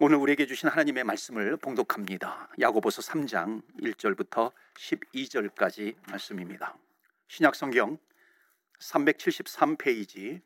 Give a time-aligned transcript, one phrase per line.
[0.00, 2.50] 오늘 우리에게 주신 하나님의 말씀을 봉독합니다.
[2.60, 6.76] 야고보서 3장 1절부터 12절까지 말씀입니다.
[7.28, 7.98] 신약 성경
[8.78, 10.40] 373페이지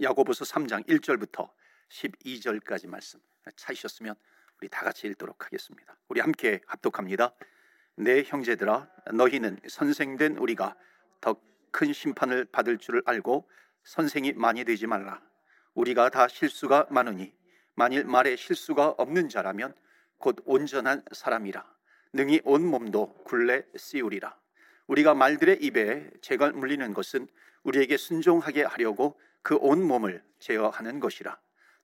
[0.00, 1.50] 야고보서 3장 1절부터
[1.88, 3.20] 12절까지 말씀
[3.56, 4.14] 찾으셨으면
[4.60, 5.96] 우리 다 같이 읽도록 하겠습니다.
[6.08, 7.34] 우리 함께 합독합니다.
[7.96, 10.76] 내 형제들아 너희는 선생된 우리가
[11.20, 13.48] 더 큰 심판을 받을 줄을 알고
[13.82, 15.20] 선생이 많이 되지 말라.
[15.74, 17.34] 우리가 다 실수가 많으니
[17.74, 19.74] 만일 말에 실수가 없는 자라면
[20.18, 21.64] 곧 온전한 사람이라
[22.12, 24.36] 능히 온 몸도 굴레 씌우리라.
[24.86, 27.26] 우리가 말들의 입에 재가 물리는 것은
[27.62, 31.38] 우리에게 순종하게 하려고 그 온 몸을 제어하는 것이라.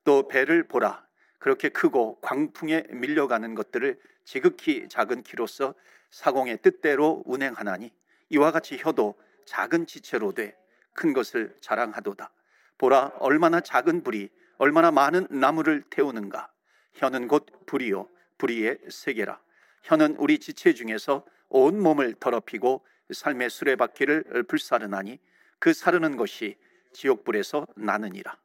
[0.04, 1.06] 또 배를 보라.
[1.38, 5.74] 그렇게 크고 광풍에 밀려가는 것들을 지극히 작은 키로서
[6.10, 7.90] 사공의 뜻대로 운행하나니
[8.30, 9.14] 이와 같이 혀도
[9.46, 10.54] 작은 지체로 돼
[10.92, 12.28] 큰 것을 자랑하도다.
[12.76, 16.50] 보라 얼마나 작은 불이 얼마나 많은 나무를 태우는가.
[16.94, 18.08] 혀는 곧 불이요
[18.38, 19.40] 불이의 세계라.
[19.84, 25.18] 혀는 우리 지체 중에서 온 몸을 더럽히고 삶의 수레바퀴를 불사르나니
[25.58, 26.56] 그 사르는 것이
[26.92, 28.36] 지옥불에서 나느니라.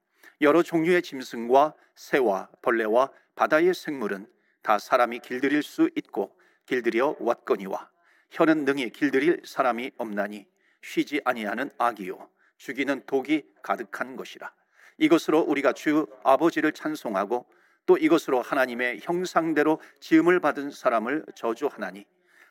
[0.42, 4.27] 여러 종류의 짐승과 새와 벌레와 바다의 생물은
[4.61, 7.89] 다 사람이 길들일 수 있고 길들여 왔거니와
[8.31, 10.45] 혀는 능히 길들일 사람이 없나니
[10.81, 14.53] 쉬지 아니하는 악이요 죽이는 독이 가득한 것이라.
[14.97, 17.45] 이것으로 우리가 주 아버지를 찬송하고
[17.86, 22.05] 또 이것으로 하나님의 형상대로 지음을 받은 사람을 저주하나니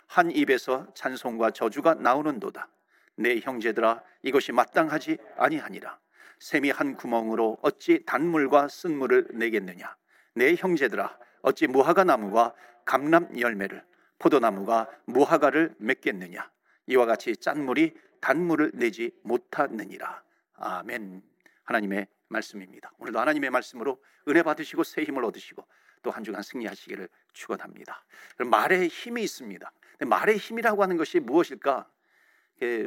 [0.07, 2.69] 한 입에서 찬송과 저주가 나오는도다.
[3.17, 5.99] 내 형제들아 이것이 마땅하지 아니하니라.
[6.39, 9.97] 샘이 한 구멍으로 어찌 단물과 쓴물을 내겠느냐.
[10.35, 12.53] 내 형제들아 어찌 무화과 나무가
[12.85, 13.85] 감람 열매를
[14.19, 16.51] 포도나무가 무화과를 맺겠느냐.
[16.87, 20.23] 이와 같이 짠물이 단물을 내지 못하느니라.
[20.55, 21.23] 아멘.
[21.65, 22.93] 하나님의 말씀입니다.
[22.99, 25.65] 오늘도 하나님의 말씀으로 은혜 받으시고 새 힘을 얻으시고
[26.03, 28.05] 또 한 주간 승리하시기를 축원합니다.
[28.39, 29.73] 말에 힘이 있습니다.
[30.01, 31.89] 말의 힘이라고 하는 것이 무엇일까?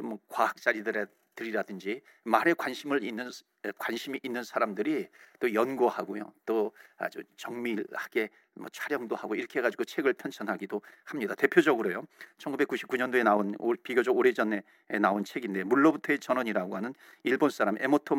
[0.01, 1.07] 뭐 과학자들
[1.43, 3.29] 이라든지 말에 관심을 있는
[3.77, 5.07] 관심이 있는 사람들이
[5.39, 11.35] 또 연구하고요, 또 아주 정밀하게 뭐 촬영도 하고 이렇게 해 가지고 책을 편찬하기도 합니다.
[11.35, 12.05] 대표적으로요,
[12.37, 14.61] 1999년도에 나온 비교적 오래전에
[15.01, 16.93] 나온 책인데 물로부터의 전원이라고 하는
[17.23, 18.15] 일본 사람 에모토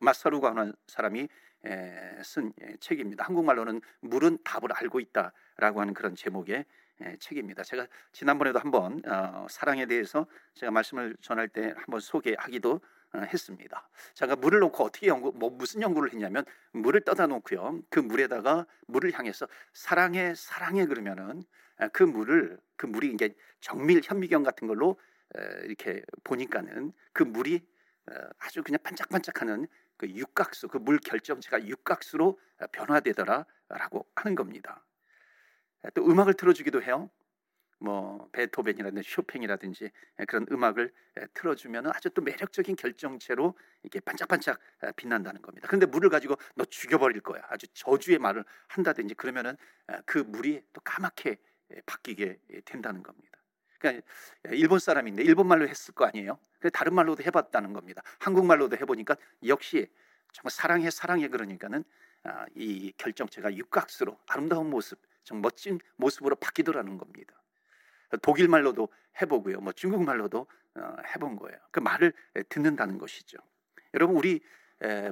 [0.00, 1.28] 마사루가 하는 사람이
[2.24, 3.24] 쓴 책입니다.
[3.24, 6.64] 한국말로는 물은 답을 알고 있다라고 하는 그런 제목의
[7.18, 7.62] 책입니다.
[7.62, 12.80] 제가 지난번에도 한번 어, 사랑에 대해서 제가 말씀을 전할 때 한번 소개하기도
[13.12, 13.88] 어, 했습니다.
[14.14, 17.80] 제가 물을 놓고 어떻게 연구, 뭐 무슨 연구를 했냐면 물을 떠다 놓고요.
[17.90, 21.42] 그 물에다가 물을 향해서 사랑해, 사랑해 그러면은
[21.92, 24.98] 그 물을 그 물이 이제 정밀 현미경 같은 걸로
[25.64, 27.60] 이렇게 보니까는 그 물이
[28.08, 32.38] 어, 아주 그냥 반짝반짝하는 그 육각수, 그 물 결정체가 육각수로
[32.72, 34.84] 변화되더라라고 하는 겁니다.
[35.94, 37.10] 또 음악을 틀어주기도 해요.
[37.78, 39.90] 뭐 베토벤이라든지 쇼팽이라든지
[40.26, 40.92] 그런 음악을
[41.34, 44.58] 틀어주면 아주 또 매력적인 결정체로 이렇게 반짝반짝
[44.96, 45.66] 빛난다는 겁니다.
[45.68, 47.42] 그런데 물을 가지고 너 죽여버릴 거야.
[47.48, 49.56] 아주 저주의 말을 한다든지 그러면은
[50.06, 51.36] 그 물이 또 까맣게
[51.84, 53.38] 바뀌게 된다는 겁니다.
[53.78, 54.06] 그러니까
[54.52, 56.38] 일본 사람인데 일본 말로 했을 거 아니에요.
[56.72, 58.02] 다른 말로도 해봤다는 겁니다.
[58.18, 59.90] 한국 말로도 해보니까 역시
[60.32, 61.84] 정말 사랑해 사랑해 그러니까는 아,
[62.54, 67.34] 이 결정체가 육각수로 아름다운 모습, 정 멋진 모습으로 바뀌더라는 겁니다.
[68.22, 68.88] 독일 말로도
[69.20, 69.60] 해보고요.
[69.60, 71.58] 뭐 중국 말로도 어, 해본 거예요.
[71.70, 72.12] 그 말을
[72.48, 73.38] 듣는다는 것이죠.
[73.94, 74.42] 여러분 우리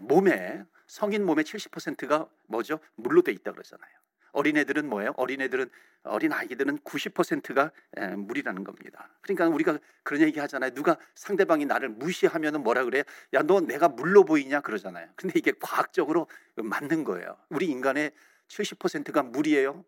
[0.02, 2.80] 몸에 성인 몸의 70%가 뭐죠?
[2.96, 4.03] 물로 돼 있다 그러잖아요.
[4.34, 5.14] 어린애들은 뭐예요?
[5.16, 5.70] 어린애들은
[6.02, 7.72] 어린 아이들은 90%가
[8.16, 9.08] 물이라는 겁니다.
[9.22, 10.72] 그러니까 우리가 그런 얘기 하잖아요.
[10.72, 13.04] 누가 상대방이 나를 무시하면은 뭐라 그래요?
[13.32, 15.08] 야, 너 내가 물로 보이냐 그러잖아요.
[15.16, 17.38] 근데 이게 과학적으로 맞는 거예요.
[17.48, 18.12] 우리 인간의
[18.48, 19.84] 70%가 물이에요.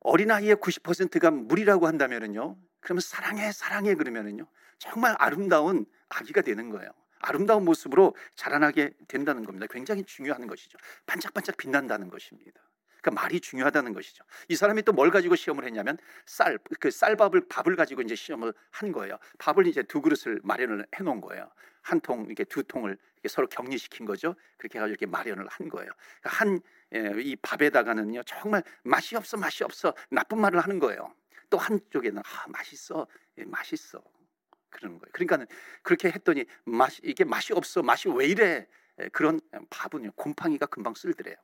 [0.00, 2.56] 어린아이의 90%가 물이라고 한다면은요.
[2.80, 4.46] 그러면 사랑해 사랑해 그러면은요.
[4.78, 6.90] 정말 아름다운 아기가 되는 거예요.
[7.20, 9.66] 아름다운 모습으로 자라나게 된다는 겁니다.
[9.68, 10.78] 굉장히 중요한 것이죠.
[11.06, 12.60] 반짝반짝 빛난다는 것입니다.
[13.00, 14.24] 그러니까 말이 중요하다는 것이죠.
[14.48, 15.96] 이 사람이 또 뭘 가지고 시험을 했냐면
[16.26, 19.16] 쌀, 그 쌀밥을 밥을 가지고 이제 시험을 한 거예요.
[19.38, 21.48] 밥을 이제 두 그릇을 마련을 해 놓은 거예요.
[21.82, 24.34] 한 통, 이렇게 두 통을 이렇게 서로 격리시킨 거죠.
[24.56, 25.90] 그렇게 해가지고 이렇게 마련을 한 거예요.
[26.20, 26.60] 그러니까 한이
[26.94, 31.14] 예, 밥에다가는요 정말 맛이 없어 맛이 없어 나쁜 말을 하는 거예요.
[31.50, 33.06] 또 한쪽에는 아 맛있어
[33.38, 34.02] 예, 맛있어
[34.70, 35.10] 그러는 거예요.
[35.12, 35.46] 그러니까
[35.82, 38.66] 그렇게 했더니 맛 이게 맛이 없어 맛이 왜 이래
[39.00, 39.40] 예, 그런
[39.70, 41.36] 밥은요 곰팡이가 금방 쓸더래요.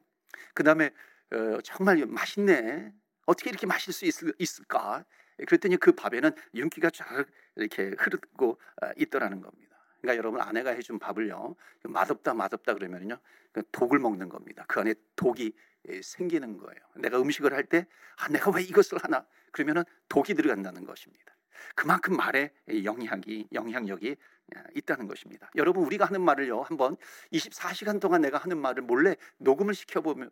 [0.55, 0.91] 그 다음에
[1.35, 2.93] 어, 정말 맛있네
[3.27, 5.05] 어떻게 이렇게 마실 수 있을, 있을 까?
[5.47, 7.27] 그랬더니 그 밥에는 윤기가 쫙
[7.57, 9.77] 이렇게 흐르고 어, 있더라는 겁니다.
[10.01, 13.19] 그러니까 여러분 아내가 해준 밥을요 맛없다 맛없다 그러면요
[13.53, 14.65] 그 독을 먹는 겁니다.
[14.69, 15.53] 그 안에 독이
[15.89, 16.81] 예, 생기는 거예요.
[16.97, 19.27] 내가 음식을 할 때 아, 내가 왜 이것을 하나?
[19.53, 21.34] 그러면은 독이 들어간다는 것입니다.
[21.75, 22.51] 그만큼 말에
[22.85, 24.17] 영향이 영향력이
[24.57, 25.51] 아, 있다는 것입니다.
[25.57, 26.97] 여러분 우리가 하는 말을요 한번
[27.33, 30.31] 24시간 동안 내가 하는 말을 몰래 녹음을 시켜 보면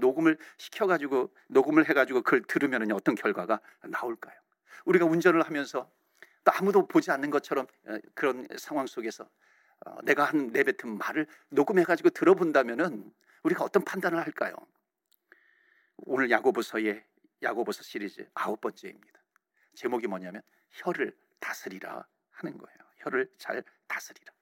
[0.00, 4.34] 녹음을 시켜 가지고 녹음을 해 가지고 그걸 들으면은 어떤 결과가 나올까요?
[4.84, 5.90] 우리가 운전을 하면서
[6.42, 9.28] 또 아무도 보지 않는 것처럼 어, 그런 상황 속에서
[9.86, 13.12] 어, 내가 한 내뱉은 말을 녹음해 가지고 들어본다면은
[13.44, 14.54] 우리가 어떤 판단을 할까요?
[15.98, 17.04] 오늘 야고보서의
[17.42, 19.23] 야고보서 시리즈 아홉 번째입니다.
[19.74, 22.78] 제목이 뭐냐면 혀를 다스리라 하는 거예요.
[22.98, 24.32] 혀를 잘 다스리라.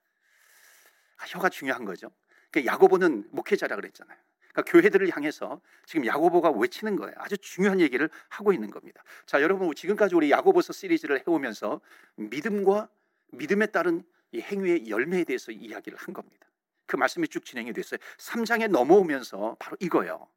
[1.18, 2.10] 아, 혀가 중요한 거죠.
[2.50, 4.18] 그러니까 야고보는 목회자라 그랬잖아요.
[4.52, 7.14] 그러니까 교회들을 향해서 지금 야고보가 외치는 거예요.
[7.16, 9.02] 아주 중요한 얘기를 하고 있는 겁니다.
[9.24, 11.80] 자, 여러분 지금까지 우리 야고보서 시리즈를 해오면서
[12.16, 12.88] 믿음과
[13.32, 14.02] 믿음에 따른
[14.32, 16.46] 이 행위의 열매에 대해서 이야기를 한 겁니다.
[16.86, 17.98] 그 말씀이 쭉 진행이 됐어요.
[18.18, 20.28] 3장에 넘어오면서 바로 이거예요.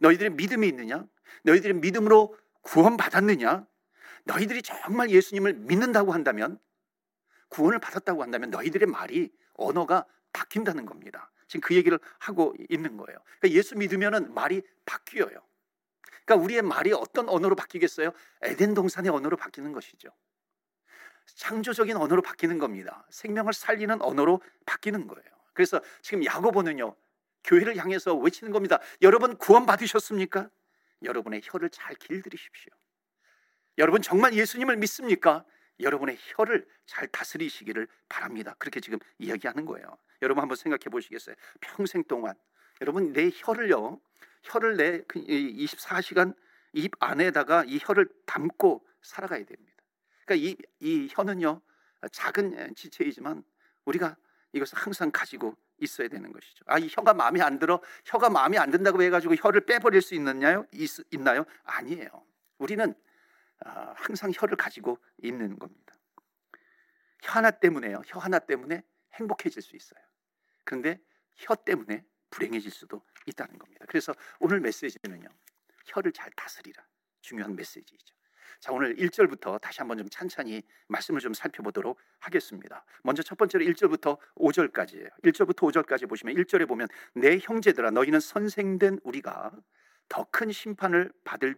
[0.00, 1.06] 너희들의 믿음이 있느냐?
[1.44, 3.66] 너희들의 믿음으로 구원받았느냐?
[4.24, 6.58] 너희들이 정말 예수님을 믿는다고 한다면
[7.48, 11.30] 구원을 받았다고 한다면 너희들의 말이 언어가 바뀐다는 겁니다.
[11.46, 13.18] 지금 그 얘기를 하고 있는 거예요.
[13.40, 15.42] 그러니까 예수 믿으면은 말이 바뀌어요.
[16.24, 18.12] 그러니까 우리의 말이 어떤 언어로 바뀌겠어요?
[18.42, 20.08] 에덴 동산의 언어로 바뀌는 것이죠.
[21.26, 23.06] 창조적인 언어로 바뀌는 겁니다.
[23.10, 25.26] 생명을 살리는 언어로 바뀌는 거예요.
[25.52, 26.96] 그래서 지금 야고보는요.
[27.44, 28.78] 교회를 향해서 외치는 겁니다.
[29.02, 30.48] 여러분 구원 받으셨습니까?
[31.02, 32.72] 여러분의 혀를 잘 길들이십시오.
[33.78, 35.44] 여러분 정말 예수님을 믿습니까?
[35.80, 38.54] 여러분의 혀를 잘 다스리시기를 바랍니다.
[38.58, 39.96] 그렇게 지금 이야기하는 거예요.
[40.20, 41.34] 여러분 한번 생각해 보시겠어요?
[41.60, 42.34] 평생 동안
[42.80, 44.00] 여러분 내 혀를요.
[44.42, 46.34] 혀를 내 24시간
[46.72, 49.72] 그입 안에다가 이 혀를 담고 살아가야 됩니다.
[50.24, 51.60] 그러니까 이, 이 혀는요.
[52.10, 53.44] 작은 지체이지만
[53.84, 54.16] 우리가
[54.52, 56.64] 이것을 항상 가지고 있어야 되는 것이죠.
[56.66, 60.66] 아, 이 혀가 마음에 안 들어, 혀가 마음에 안 든다고 해가지고 혀를 빼버릴 수 있느냐요?
[60.72, 61.44] 있, 있나요?
[61.64, 62.08] 아니에요.
[62.58, 62.94] 우리는 아,
[63.64, 65.94] 항상 혀를 가지고 있는 겁니다.
[67.22, 68.02] 혀 하나 때문에요.
[68.06, 68.82] 혀 하나 때문에
[69.14, 70.00] 행복해질 수 있어요.
[70.64, 71.00] 그런데
[71.36, 73.84] 혀 때문에 불행해질 수도 있다는 겁니다.
[73.88, 75.28] 그래서 오늘 메시지는요.
[75.86, 76.84] 혀를 잘 다스리라.
[77.20, 78.14] 중요한 메시지이죠.
[78.60, 82.84] 자, 오늘 1절부터 다시 한번 좀 찬찬히 말씀을 좀 살펴보도록 하겠습니다.
[83.02, 85.10] 먼저 첫 번째로 1절부터 5절까지예요.
[85.24, 89.52] 1절부터 5절까지 보시면 1절에 보면 내 형제들아 너희는 선생된 우리가
[90.08, 91.56] 더 큰 심판을 받을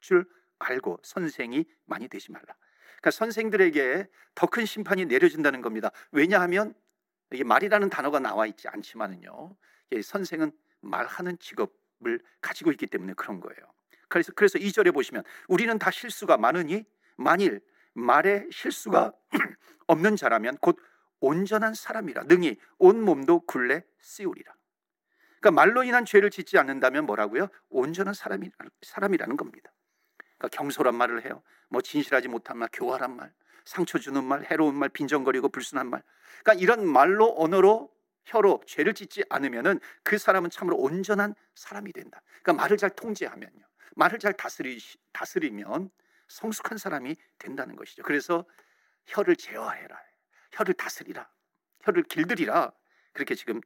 [0.00, 0.26] 줄
[0.58, 2.46] 알고 선생이 많이 되지 말라.
[2.96, 5.90] 그러니까 선생들에게 더 큰 심판이 내려진다는 겁니다.
[6.12, 6.74] 왜냐하면
[7.32, 9.56] 이게 말이라는 단어가 나와 있지 않지만은요.
[10.02, 13.58] 선생은 말하는 직업을 가지고 있기 때문에 그런 거예요.
[14.08, 16.84] 그래서 그래서 2절에 보시면 우리는 다 실수가 많으니
[17.16, 17.60] 만일
[17.94, 19.12] 말에 실수가
[19.88, 20.78] 없는 자라면 곧
[21.20, 24.54] 온전한 사람이라 능히 온 몸도 굴레 씌우리라.
[25.40, 27.48] 그러니까 말로 인한 죄를 짓지 않는다면 뭐라고요?
[27.68, 28.50] 온전한 사람이
[28.82, 29.70] 사람이라는 겁니다.
[30.38, 31.42] 그러니까 경솔한 말을 해요.
[31.68, 33.32] 뭐 진실하지 못한 말, 교활한 말,
[33.64, 36.02] 상처 주는 말, 해로운 말, 빈정거리고 불순한 말.
[36.42, 37.90] 그러니까 이런 말로 언어로
[38.24, 42.20] 혀로 죄를 짓지 않으면은 그 사람은 참으로 온전한 사람이 된다.
[42.42, 43.64] 그러니까 말을 잘 통제하면요.
[43.94, 44.78] 말을 잘 다스리
[45.12, 45.90] 다스리면
[46.28, 48.02] 성숙한 사람이 된다는 것이죠.
[48.02, 48.44] 그래서
[49.06, 49.96] 혀를 제어해라.
[50.52, 51.28] 혀를 다스리라.
[51.82, 52.72] 혀를 길들이라.
[53.12, 53.60] 그렇게 지금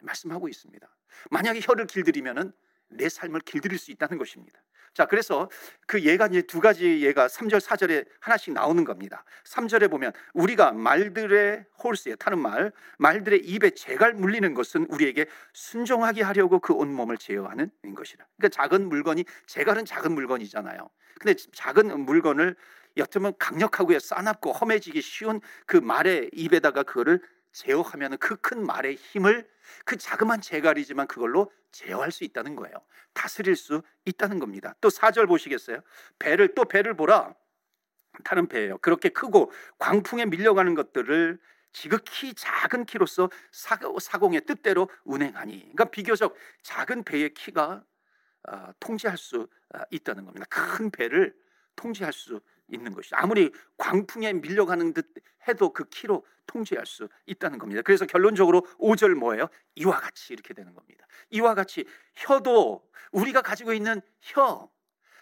[0.00, 0.88] 말씀하고 있습니다.
[1.30, 2.52] 만약에 혀를 길들이면은
[2.96, 4.60] 내 삶을 길들일 수 있다는 것입니다.
[4.94, 5.50] 자, 그래서
[5.86, 9.24] 그 예가 이제 두 가지 예가 3절, 4절에 하나씩 나오는 겁니다.
[9.44, 16.60] 3절에 보면 우리가 말들의 홀스에 타는 말, 말들의 입에 재갈 물리는 것은 우리에게 순종하게 하려고
[16.60, 18.24] 그 온몸을 제어하는 것이라.
[18.36, 20.88] 그러니까 작은 물건이 재갈은 작은 물건이잖아요.
[21.18, 22.54] 근데 작은 물건을
[22.96, 27.20] 여튼 강력하고 싸납고 험해지기 쉬운 그 말의 입에다가 그거를
[27.54, 29.48] 제어하면 그 큰 말의 힘을
[29.84, 32.74] 그 자그만 재갈이지만 그걸로 제어할 수 있다는 거예요.
[33.14, 34.74] 다스릴 수 있다는 겁니다.
[34.80, 35.80] 또 4절 보시겠어요?
[36.18, 37.34] 배를 또 배를 보라.
[38.22, 38.78] 타는 배예요.
[38.78, 41.40] 그렇게 크고 광풍에 밀려가는 것들을
[41.72, 45.58] 지극히 작은 키로서 사공의 뜻대로 운행하니.
[45.58, 47.84] 그러니까 비교적 작은 배의 키가
[48.46, 50.46] 어, 통제할 수 어, 있다는 겁니다.
[50.50, 51.34] 큰 배를
[51.76, 53.16] 통제할 수 있는 것이죠.
[53.16, 55.12] 아무리 광풍에 밀려가는 듯
[55.48, 57.82] 해도 그 키로 통제할 수 있다는 겁니다.
[57.82, 59.48] 그래서 결론적으로 5절 뭐예요?
[59.74, 61.06] 이와 같이 이렇게 되는 겁니다.
[61.30, 64.70] 이와 같이 혀도 우리가 가지고 있는 혀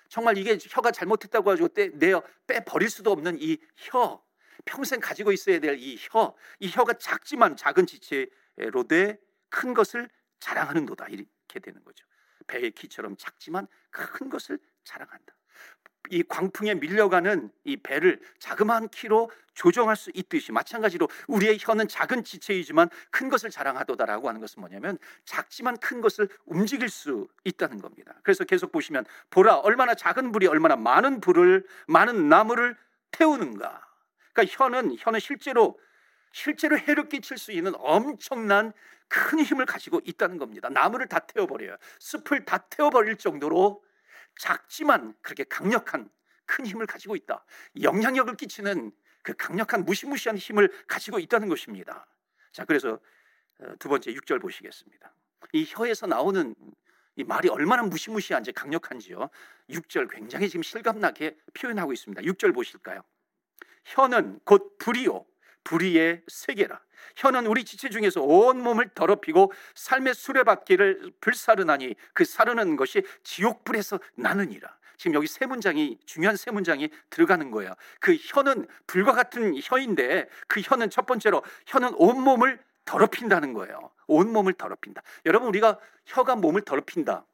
[0.09, 4.23] 정말 이게 혀가 잘못했다고 가지고 내어 빼 버릴 수도 없는 이 혀
[4.65, 9.19] 평생 가지고 있어야 될 이 혀, 이 혀가 작지만 작은 지체로 돼
[9.49, 10.09] 큰 것을
[10.41, 12.07] 자랑하는도다 이렇게 되는 거죠.
[12.47, 15.35] 배의 키처럼 작지만 큰 것을 자랑한다.
[16.13, 22.91] 이 광풍에 밀려가는 이 배를 자그마한 키로 조정할 수 있듯이 마찬가지로 우리의 혀는 작은 지체이지만
[23.11, 28.13] 큰 것을 자랑하도다라고 하는 것은 뭐냐면 작지만 큰 것을 움직일 수 있다는 겁니다.
[28.23, 32.77] 그래서 계속 보시면 보라 얼마나 작은 불이 얼마나 많은 불을 많은 나무를
[33.11, 33.81] 태우는가.
[34.35, 35.79] 그러니까 혀는 혀는 실제로
[36.31, 38.75] 실제로 해를 끼칠 수 있는 엄청난
[39.09, 40.69] 큰 힘을 가지고 있다는 겁니다.
[40.69, 41.77] 나무를 다 태워버려요.
[42.01, 43.83] 숲을 다 태워버릴 정도로
[44.39, 46.11] 작지만 그렇게 강력한
[46.47, 47.45] 큰 힘을 가지고 있다.
[47.81, 52.07] 영향력을 끼치는 그 강력한 무시무시한 힘을 가지고 있다는 것입니다.
[52.53, 52.99] 자, 그래서
[53.61, 55.15] 어, 두 번째 6절 보시겠습니다.
[55.53, 56.55] 이 혀에서 나오는
[57.17, 59.29] 이 말이 얼마나 무시무시한지 강력한지요.
[59.71, 62.23] 6절 굉장히 지금 실감나게 표현하고 있습니다.
[62.23, 63.03] 6절 보실까요?
[63.85, 65.25] 혀는 곧 불이요
[65.65, 66.81] 불의의 세계라.
[67.17, 74.77] 혀는 우리 지체 중에서 온 몸을 더럽히고 삶의 수레바퀴를 불사르나니 그 사르는 것이 지옥불에서 나느니라.
[74.97, 77.73] 지금 여기 세 문장이 중요한 세 문장이 들어가는 거예요.
[77.99, 83.91] 그 혀는 불과 같은 혀인데 그 혀는 첫 번째로 혀는 온 몸을 더럽힌다는 거예요.
[84.07, 85.03] 온 몸을 더럽힌다.
[85.27, 87.25] 여러분 우리가 혀가 몸을 더럽힌다.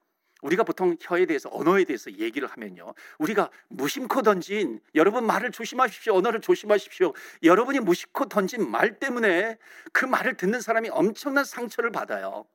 [0.43, 2.95] 우리가 보통 혀에 대해서 언어에 대해서 얘기를 하면요.
[3.19, 6.15] 우리가 무심코 던진 여러분 말을 조심하십시오.
[6.15, 7.13] 언어를 조심하십시오.
[7.43, 9.59] 여러분이 무심코 던진 말 때문에
[9.93, 12.47] 그 말을 듣는 사람이 엄청난 상처를 받아요.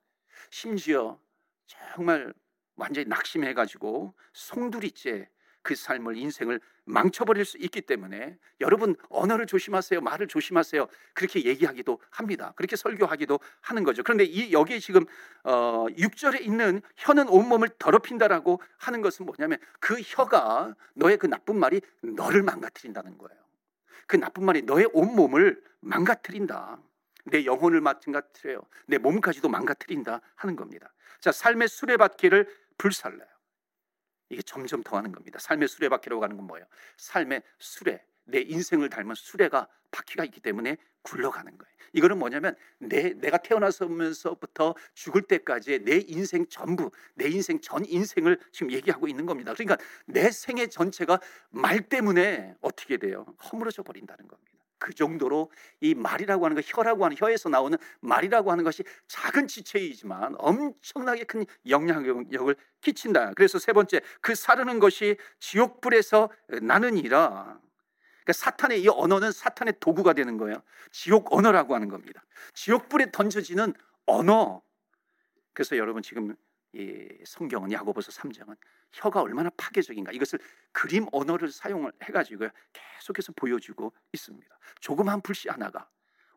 [0.50, 1.20] 심지어
[1.66, 2.34] 정말
[2.76, 5.30] 완전히 낙심해 가지고 송두리째
[5.64, 10.88] 그 삶을 인생을 망쳐버릴 수 있기 때문에 여러분 언어를 조심하세요 말을 조심하세요.
[11.14, 12.54] 그렇게 얘기하기도 합니다.
[12.56, 14.04] 그렇게 설교하기도 하는 거죠.
[14.04, 15.06] 그런데 이 여기에 지금
[15.44, 21.82] 어 6절에 있는 혀는 온몸을 더럽힌다라고 하는 것은 뭐냐면 그 혀가 너의 그 나쁜 말이
[22.02, 23.42] 너를 망가뜨린다는 거예요.
[24.06, 26.80] 그 나쁜 말이 너의 온몸을 망가뜨린다.
[27.26, 28.62] 내 영혼을 망가뜨려요.
[28.86, 30.94] 내 몸까지도 망가뜨린다 하는 겁니다.
[31.22, 33.33] 자 삶의 수레바퀴를 불살라요
[34.34, 35.40] 이게 점점 더하는 겁니다.
[35.40, 36.66] 삶의 수레바퀴라고 하는 건 뭐예요?
[36.98, 41.74] 삶의 수레, 내 인생을 닮은 수레가 바퀴가 있기 때문에 굴러가는 거예요.
[41.94, 48.72] 이거는 뭐냐면 내 내가 태어나서부터 죽을 때까지의 내 인생 전부, 내 인생 전 인생을 지금
[48.72, 49.54] 얘기하고 있는 겁니다.
[49.54, 53.26] 그러니까 내 생애 전체가 말 때문에 어떻게 돼요?
[53.52, 54.53] 허물어져 버린다는 겁니다.
[54.84, 55.50] 그 정도로
[55.80, 61.46] 이 말이라고 하는 것, 혀라고 하는 혀에서 나오는 말이라고 하는 것이 작은 지체이지만 엄청나게 큰
[61.70, 63.32] 영향력을 끼친다.
[63.34, 66.30] 그래서 세 번째, 그 사르는 것이 지옥 불에서
[66.62, 67.60] 나느니라.
[68.24, 70.62] 그러니까 사탄의 이 언어는 사탄의 도구가 되는 거예요.
[70.92, 72.22] 지옥 언어라고 하는 겁니다.
[72.54, 73.74] 지옥 불에 던져지는
[74.06, 74.62] 언어.
[75.54, 76.36] 그래서 여러분 지금
[76.74, 78.58] 이 성경은 야고보서 3장은
[78.92, 80.40] 혀가 얼마나 파괴적인가 이것을
[80.72, 84.60] 그림 언어를 사용을 해가지고 계속해서 보여주고 있습니다.
[84.80, 85.88] 조그만 불씨 하나가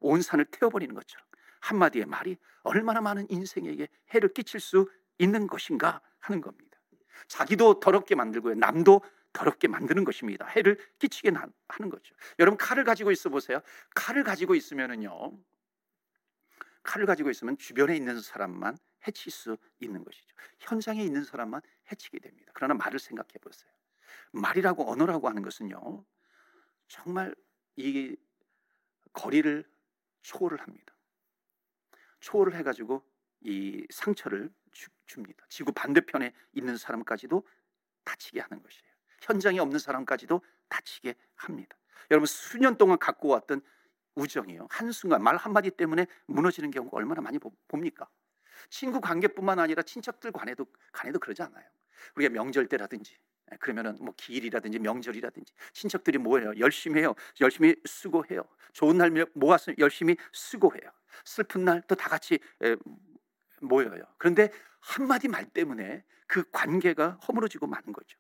[0.01, 1.27] 온 산을 태워버리는 것처럼
[1.61, 6.79] 한마디의 말이 얼마나 많은 인생에게 해를 끼칠 수 있는 것인가 하는 겁니다.
[7.29, 8.55] 자기도 더럽게 만들고요.
[8.55, 9.01] 남도
[9.33, 10.47] 더럽게 만드는 것입니다.
[10.47, 12.15] 해를 끼치게 하는 거죠.
[12.39, 13.61] 여러분 칼을 가지고 있어 보세요.
[13.95, 15.33] 칼을 가지고 있으면은요.
[16.83, 20.35] 칼을 가지고 있으면 주변에 있는 사람만 해칠 수 있는 것이죠.
[20.59, 21.61] 현장에 있는 사람만
[21.91, 22.53] 해치게 됩니다.
[22.55, 23.71] 그러나 말을 생각해 보세요.
[24.33, 26.05] 말이라고 언어라고 하는 것은요.
[26.89, 27.35] 정말
[27.77, 28.17] 이
[29.13, 29.65] 거리를
[30.23, 30.95] 초월을 합니다.
[32.21, 33.03] 초월을 해가지고
[33.41, 35.45] 이 상처를 주, 줍니다.
[35.49, 37.47] 지구 반대편에 있는 사람까지도
[38.05, 38.93] 다치게 하는 것이에요.
[39.23, 41.77] 현장에 없는 사람까지도 다치게 합니다.
[42.11, 43.63] 여러분 수년 동안 갖고 왔던
[44.15, 44.69] 우정이요.
[44.71, 48.09] 한순간 말 한마디 때문에 무너지는 경우가 얼마나 많이 봅니까?
[48.71, 51.65] 친구 관계뿐만 아니라 친척들 간에도 간에도 그러지 않아요.
[52.17, 53.17] 우리가 명절 때라든지
[53.53, 56.53] 예, 그러면은 뭐 기일이라든지 명절이라든지 친척들이 뭐해요?
[56.59, 57.15] 열심히 해요.
[57.41, 58.43] 열심히 수고해요.
[58.73, 60.91] 좋은 날 모아서 열심히 수고해요.
[61.25, 62.77] 슬픈 날 또 다 같이 예,
[63.61, 64.03] 모여요.
[64.19, 68.19] 그런데 한마디 말 때문에 그 관계가 허물어지고 마는 거죠.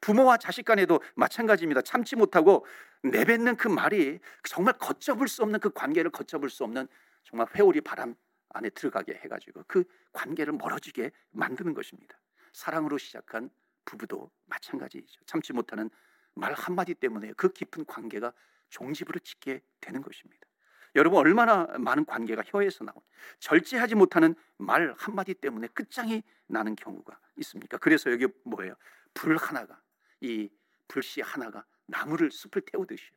[0.00, 1.82] 부모와 자식 간에도 마찬가지입니다.
[1.82, 2.64] 참지 못하고
[3.02, 6.88] 내뱉는 그 말이 정말 걷잡을 수 없는 그 관계를 걷잡을 수 없는
[7.24, 8.14] 정말 회오리 바람
[8.54, 12.18] 안에 들어가게 해가지고 그 관계를 멀어지게 만드는 것입니다.
[12.52, 13.50] 사랑으로 시작한
[13.84, 15.24] 부부도 마찬가지이죠.
[15.24, 15.90] 참지 못하는
[16.34, 18.32] 말 한마디 때문에 그 깊은 관계가
[18.70, 20.46] 종지부를 찍게 되는 것입니다.
[20.94, 23.00] 여러분 얼마나 많은 관계가 혀에서 나온
[23.38, 27.78] 절제하지 못하는 말 한마디 때문에 끝장이 나는 경우가 있습니까?
[27.78, 28.74] 그래서 여기 뭐예요?
[29.14, 29.80] 불 하나가
[30.20, 30.50] 이
[30.88, 33.10] 불씨 하나가 나무를 숲을 태우듯이요.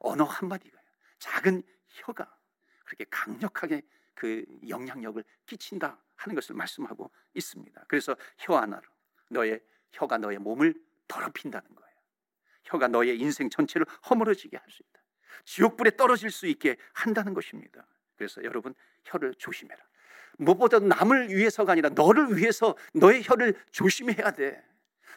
[0.00, 0.82] 언어 한마디가요.
[1.18, 2.36] 작은 혀가
[2.84, 3.82] 그렇게 강력하게
[4.20, 7.84] 그 영향력을 끼친다 하는 것을 말씀하고 있습니다.
[7.88, 8.82] 그래서 혀 하나로
[9.30, 9.62] 너의
[9.92, 10.74] 혀가 너의 몸을
[11.08, 11.96] 더럽힌다는 거예요.
[12.64, 15.00] 혀가 너의 인생 전체를 허물어지게 할 수 있다.
[15.46, 17.86] 지옥불에 떨어질 수 있게 한다는 것입니다.
[18.14, 18.74] 그래서 여러분
[19.04, 19.82] 혀를 조심해라.
[20.36, 24.62] 무엇보다 남을 위해서가 아니라 너를 위해서 너의 혀를 조심해야 돼.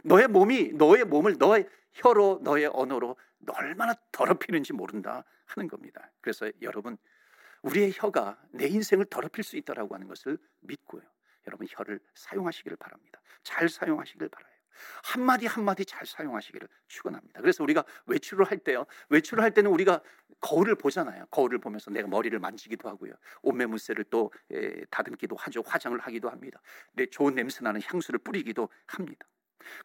[0.05, 3.17] 너의 몸이 너의 몸을 너의 혀로 너의 언어로
[3.49, 6.09] 얼마나 더럽히는지 모른다 하는 겁니다.
[6.21, 6.97] 그래서 여러분
[7.63, 11.01] 우리의 혀가 내 인생을 더럽힐 수 있다라고 하는 것을 믿고요.
[11.47, 13.21] 여러분 혀를 사용하시기를 바랍니다.
[13.43, 14.53] 잘 사용하시기를 바라요.
[15.03, 17.41] 한마디 한마디 잘 사용하시기를 축원합니다.
[17.41, 18.85] 그래서 우리가 외출을 할 때요.
[19.09, 20.01] 외출을 할 때는 우리가
[20.39, 21.25] 거울을 보잖아요.
[21.27, 23.13] 거울을 보면서 내가 머리를 만지기도 하고요.
[23.43, 24.31] 옷매무새를 또
[24.89, 25.61] 다듬기도 하죠.
[25.65, 26.61] 화장을 하기도 합니다.
[26.93, 29.27] 내 좋은 냄새 나는 향수를 뿌리기도 합니다.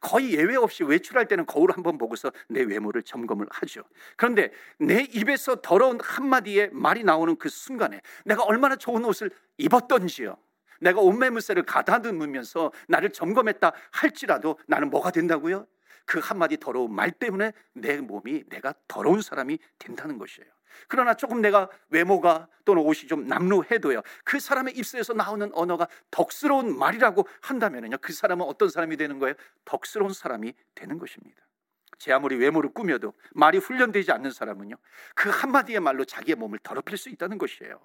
[0.01, 3.83] 거의 예외 없이 외출할 때는 거울 한번 보고서 내 외모를 점검을 하죠.
[4.17, 10.37] 그런데 내 입에서 더러운 한마디의 말이 나오는 그 순간에 내가 얼마나 좋은 옷을 입었던지요.
[10.81, 15.67] 내가 옷매무새를 가다듬으면서 나를 점검했다 할지라도 나는 뭐가 된다고요?
[16.09, 20.51] 그 한마디 더러운 말 때문에 내 몸이 내가 더러운 사람이 된다는 것이에요.
[20.89, 24.01] 그러나 조금 내가 외모가 또는 옷이 좀 남루해도요.
[24.25, 27.99] 그 사람의 입술에서 나오는 언어가 덕스러운 말이라고 한다면요.
[28.01, 29.35] 그 사람은 어떤 사람이 되는 거예요?
[29.67, 31.43] 덕스러운 사람이 되는 것입니다.
[31.99, 34.77] 제 아무리 외모를 꾸며도 말이 훈련되지 않는 사람은요.
[35.15, 37.79] 그 한마디의 말로 자기의 몸을 더럽힐 수 있다는 것이에요.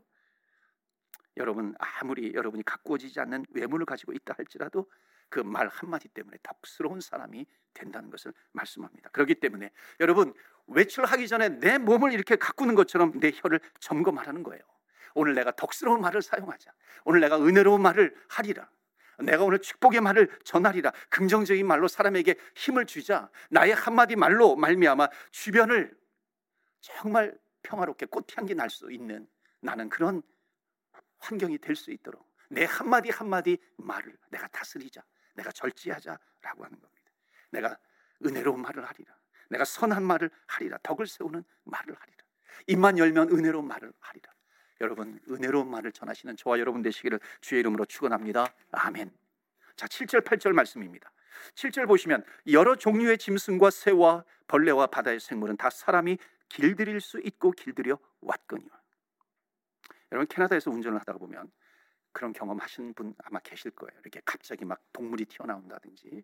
[1.35, 4.87] 여러분 아무리 여러분이 가꾸어지지 않는 외모를 가지고 있다 할지라도
[5.33, 9.09] 그 말 한마디 때문에 덕스러운 사람이 된다는 것을 말씀합니다.
[9.09, 10.31] 그렇기 때문에 여러분
[10.67, 14.61] 외출하기 전에 내 몸을 이렇게 가꾸는 것처럼 내 혀를 점검하라는 거예요.
[15.15, 16.71] 오늘 내가 덕스러운 말을 사용하자.
[17.05, 18.69] 오늘 내가 은혜로운 말을 하리라.
[19.19, 20.91] 내가 오늘 축복의 말을 전하리라.
[21.09, 23.31] 긍정적인 말로 사람에게 힘을 주자.
[23.49, 25.97] 나의 한마디 말로 말미암아 주변을
[26.79, 29.27] 정말 평화롭게 꽃향기 날 수 있는
[29.61, 30.21] 나는 그런
[31.17, 35.03] 환경이 될 수 있도록 내 한마디 한마디 말을 내가 다스리자.
[35.33, 37.11] 내가 절제하자라고 하는 겁니다.
[37.49, 37.77] 내가
[38.25, 39.15] 은혜로운 말을 하리라.
[39.49, 40.77] 내가 선한 말을 하리라.
[40.83, 42.17] 덕을 세우는 말을 하리라.
[42.67, 44.33] 입만 열면 은혜로운 말을 하리라.
[44.81, 48.53] 여러분 은혜로운 말을 전하시는 저와 여러분 되시기를 주의 이름으로 축원합니다.
[48.71, 49.11] 아멘.
[49.75, 51.11] 자, 7절 8절 말씀입니다.
[51.55, 56.17] 7절 보시면 여러 종류의 짐승과 새와 벌레와 바다의 생물은 다 사람이
[56.49, 58.81] 길들일 수 있고 길들여 왔거니와.
[60.11, 61.51] 여러분 캐나다에서 운전을 하다가 보면
[62.13, 63.99] 그런 경험 하신 분 아마 계실 거예요.
[64.01, 66.23] 이렇게 갑자기 막 동물이 튀어나온다든지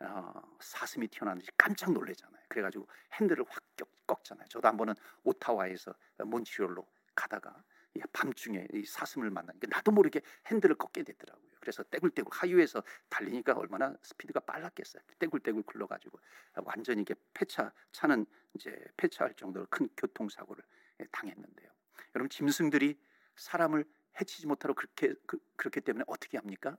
[0.00, 2.42] 어, 사슴이 튀어나오는지 깜짝 놀래잖아요.
[2.48, 3.62] 그래가지고 핸들을 확
[4.06, 7.64] 꺾, 잖아요 저도 한 번은 오타와에서 몬트리올로 가다가
[8.12, 11.50] 밤중에 이 사슴을 만나니까 나도 모르게 핸들을 꺾게 되더라고요.
[11.60, 15.02] 그래서 떼굴떼굴 하유에서 달리니까 얼마나 스피드가 빨랐겠어요.
[15.18, 16.18] 떼굴떼굴 굴러가지고
[16.64, 20.62] 완전히 이게 폐차 차는 이제 폐차할 정도로 큰 교통사고를
[21.10, 21.70] 당했는데요.
[22.14, 22.98] 여러분 짐승들이
[23.36, 23.84] 사람을
[24.20, 26.76] 해치지 못하도록 그렇게 그, 그렇기 때문에 어떻게 합니까?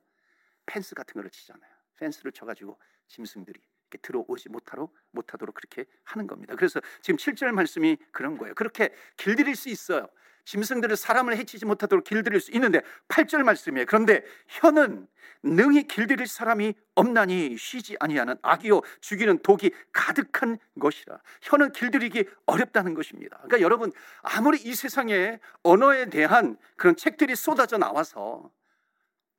[0.65, 1.71] 펜스 같은 거를 치잖아요.
[1.97, 3.59] 펜스를 쳐가지고 짐승들이
[3.97, 6.55] 들어오지 못하도록 못하도록 그렇게 하는 겁니다.
[6.55, 8.53] 그래서 지금 7절 말씀이 그런 거예요.
[8.55, 10.07] 그렇게 길들일 수 있어요.
[10.45, 13.85] 짐승들을 사람을 해치지 못하도록 길들일 수 있는데 8절 말씀이에요.
[13.85, 15.07] 그런데 혀는
[15.41, 21.19] 능히 길들일 사람이 없나니 쉬지 아니하는 악이요 죽이는 독이 가득한 것이라.
[21.41, 23.37] 혀는 길들이기 어렵다는 것입니다.
[23.37, 28.51] 그러니까 여러분 아무리 이 세상에 언어에 대한 그런 책들이 쏟아져 나와서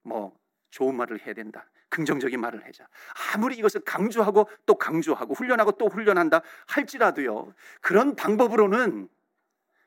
[0.02, 0.36] 뭐
[0.70, 1.66] 좋은 말을 해야 된다.
[1.94, 2.88] 긍정적인 말을 하자.
[3.32, 7.54] 아무리 이것을 강조하고 또 강조하고 훈련하고 또 훈련한다 할지라도요.
[7.80, 9.08] 그런 방법으로는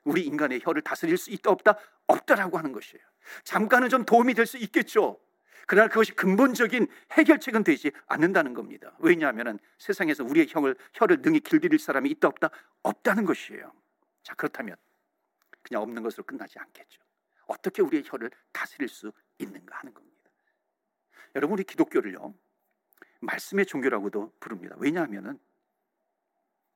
[0.04, 3.04] 우리 인간의 혀를 다스릴 수 있다 없다 없다라고 하는 것이에요.
[3.44, 5.20] 잠깐은 좀 도움이 될 수 있겠죠.
[5.66, 8.96] 그러나 그것이 근본적인 해결책은 되지 않는다는 겁니다.
[9.00, 12.48] 왜냐하면 세상에서 우리의 혀를, 혀를 능히 길들일 사람이 있다 없다
[12.82, 13.70] 없다는 것이에요.
[14.22, 14.76] 자 그렇다면
[15.60, 17.02] 그냥 없는 것으로 끝나지 않겠죠.
[17.48, 20.17] 어떻게 우리의 혀를 다스릴 수 있는가 하는 겁니다.
[21.34, 22.34] 여러분 우리 기독교를요
[23.20, 24.76] 말씀의 종교라고도 부릅니다.
[24.78, 25.38] 왜냐하면은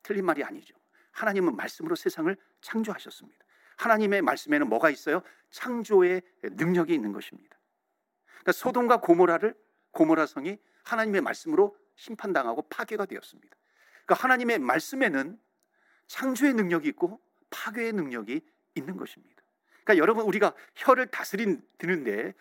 [0.03, 0.75] 틀린 말이 아니죠.
[1.13, 3.45] 하나님은 말씀으로 세상을 창조하셨습니다.
[3.77, 5.23] 하나님의 말씀에는 뭐가 있어요?
[5.51, 7.57] 창조의 능력이 있는 것입니다.
[8.27, 9.55] 그러니까 소돔과 고모라를
[9.93, 13.57] 고모라 성이 하나님의 말씀으로 심판당하고 파괴가 되었습니다.
[14.05, 15.39] 그러니까 하나님의 말씀에는
[16.09, 18.41] 창조의 능력이 있고 파괴의 능력이
[18.75, 19.43] 있는 것입니다.
[19.85, 22.35] 그러니까 여러분 우리가 혀를 다스리는데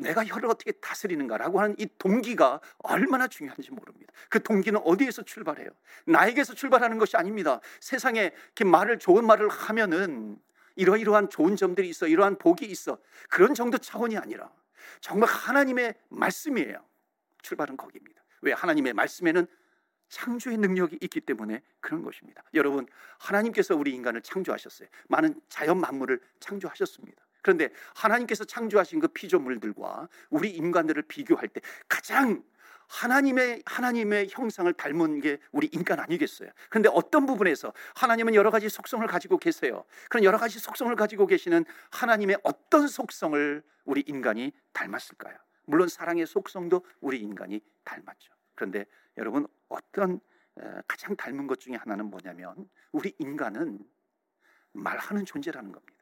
[0.00, 4.12] 내가 혀를 어떻게 다스리는가라고 하는 이 동기가 얼마나 중요한지 모릅니다.
[4.28, 5.70] 그 동기는 어디에서 출발해요?
[6.06, 7.60] 나에게서 출발하는 것이 아닙니다.
[7.80, 10.38] 세상에 이렇게 말을 좋은 말을 하면은
[10.76, 12.98] 이러이러한 좋은 점들이 있어, 이러한 복이 있어.
[13.28, 14.50] 그런 정도 차원이 아니라
[15.00, 16.84] 정말 하나님의 말씀이에요.
[17.42, 18.22] 출발은 거기입니다.
[18.42, 19.46] 왜 하나님의 말씀에는
[20.08, 22.42] 창조의 능력이 있기 때문에 그런 것입니다.
[22.54, 22.86] 여러분,
[23.18, 24.88] 하나님께서 우리 인간을 창조하셨어요.
[25.08, 27.24] 많은 자연 만물을 창조하셨습니다.
[27.44, 32.42] 그런데 하나님께서 창조하신 그 피조물들과 우리 인간들을 비교할 때 가장
[32.88, 36.48] 하나님의 하나님의 형상을 닮은 게 우리 인간 아니겠어요?
[36.70, 39.84] 그런데 어떤 부분에서 하나님은 여러 가지 속성을 가지고 계세요.
[40.08, 45.36] 그런 여러 가지 속성을 가지고 계시는 하나님의 어떤 속성을 우리 인간이 닮았을까요?
[45.66, 48.32] 물론 사랑의 속성도 우리 인간이 닮았죠.
[48.54, 48.86] 그런데
[49.18, 50.18] 여러분 어떤
[50.86, 53.80] 가장 닮은 것 중에 하나는 뭐냐면 우리 인간은
[54.72, 55.93] 말하는 존재라는 겁니다.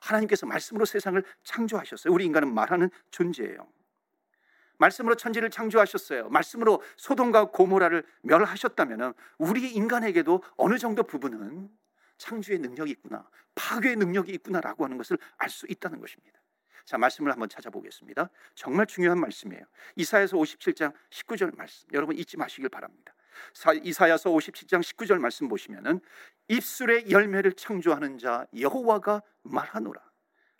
[0.00, 2.12] 하나님께서 말씀으로 세상을 창조하셨어요.
[2.12, 3.68] 우리 인간은 말하는 존재예요.
[4.78, 6.28] 말씀으로 천지를 창조하셨어요.
[6.28, 11.70] 말씀으로 소돔과 고모라를 멸하셨다면 우리 인간에게도 어느 정도 부분은
[12.18, 16.40] 창조의 능력이 있구나, 파괴의 능력이 있구나라고 하는 것을 알 수 있다는 것입니다.
[16.84, 18.28] 자, 말씀을 한번 찾아보겠습니다.
[18.54, 19.64] 정말 중요한 말씀이에요.
[19.96, 21.88] 이사야서 57장 19절 말씀.
[21.92, 23.14] 여러분 잊지 마시길 바랍니다.
[23.82, 26.00] 이사야서 57장 19절 말씀 보시면은
[26.48, 30.00] 입술의 열매를 창조하는 자 여호와가 말하노라.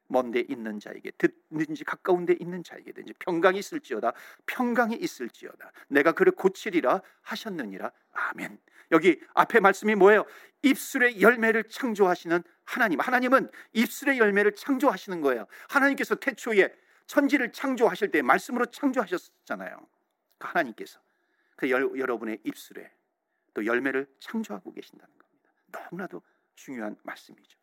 [0.08, 4.12] 먼데 있는 자에게 듣는지 가까운 데 있는 자에게든지 평강이 있을지어다
[4.46, 5.72] 평강이 있을지어다.
[5.88, 7.90] 내가 그를 고치리라 하셨느니라.
[8.12, 8.58] 아멘.
[8.92, 10.26] 여기 앞에 말씀이 뭐예요?
[10.62, 13.00] 입술의 열매를 창조하시는 하나님.
[13.00, 15.46] 하나님은 입술의 열매를 창조하시는 거예요.
[15.68, 16.72] 하나님께서 태초에
[17.06, 19.76] 천지를 창조하실 때 말씀으로 창조하셨잖아요.
[20.38, 21.00] 그 하나님께서
[21.62, 22.90] 그 여, 여러분의 입술에
[23.55, 26.22] 또 열매를 창조하고 계신다는 겁니다 너무나도
[26.55, 27.59] 중요한 말씀이죠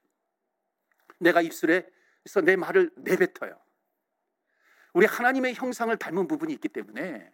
[1.19, 1.89] 내가 입술에
[2.23, 3.59] 그래서 내 말을 내뱉어요.
[4.93, 7.31] 우리 하나님의 형상을 닮은 부분이 있기 때문에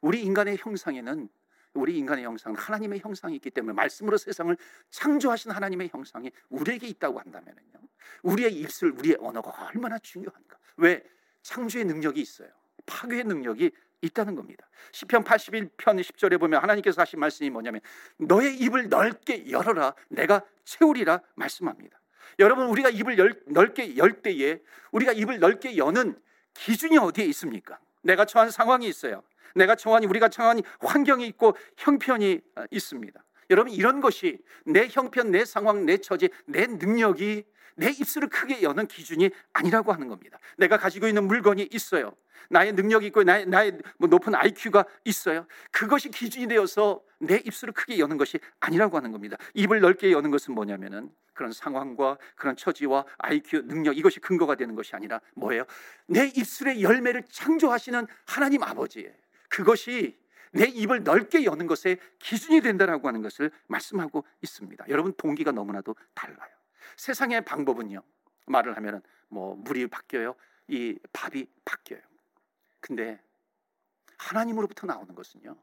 [0.00, 1.28] 우리 인간의 형상에는
[1.74, 4.56] 우리 인간의 형상은 하나님의 형상이 있기 때문에 말씀으로 세상을
[4.90, 7.78] 창조하신 하나님의 형상이 우리에게 있다고 한다면요.
[8.22, 10.58] 우리의 입술, 우리의 언어가 얼마나 중요한가?
[10.76, 11.04] 왜
[11.42, 12.50] 창조의 능력이 있어요.
[12.86, 13.70] 파괴의 능력이
[14.02, 14.68] 있다는 겁니다.
[14.92, 17.80] 시편 81편 10절에 보면 하나님께서 하신 말씀이 뭐냐면
[18.16, 22.00] 너의 입을 넓게 열어라 내가 채우리라 말씀합니다.
[22.38, 24.60] 여러분 우리가 입을 열, 넓게 열 때에
[24.92, 26.18] 우리가 입을 넓게 여는
[26.54, 27.78] 기준이 어디에 있습니까?
[28.02, 29.22] 내가 처한 상황이 있어요.
[29.54, 33.24] 내가 처한 우리가 처한 환경이 있고 형편이 어, 있습니다.
[33.50, 37.44] 여러분 이런 것이 내 형편, 내 상황, 내 처지, 내 능력이
[37.78, 40.38] 내 입술을 크게 여는 기준이 아니라고 하는 겁니다.
[40.56, 42.12] 내가 가지고 있는 물건이 있어요.
[42.50, 45.46] 나의 능력이 있고 나의, 나의 뭐 높은 IQ가 있어요.
[45.70, 49.36] 그것이 기준이 되어서 내 입술을 크게 여는 것이 아니라고 하는 겁니다.
[49.54, 54.96] 입을 넓게 여는 것은 뭐냐면은 그런 상황과 그런 처지와 IQ 능력 이것이 근거가 되는 것이
[54.96, 55.64] 아니라 뭐예요?
[56.08, 59.14] 내 입술의 열매를 창조하시는 하나님 아버지의
[59.48, 60.18] 그것이
[60.50, 64.86] 내 입을 넓게 여는 것의 기준이 된다라고 하는 것을 말씀하고 있습니다.
[64.88, 66.57] 여러분 동기가 너무나도 달라요.
[66.96, 68.02] 세상의 방법은요.
[68.46, 70.34] 말을 하면은 뭐 물이 바뀌어요.
[70.68, 72.00] 이 밥이 바뀌어요.
[72.80, 73.20] 근데
[74.16, 75.56] 하나님으로부터 나오는 것은요.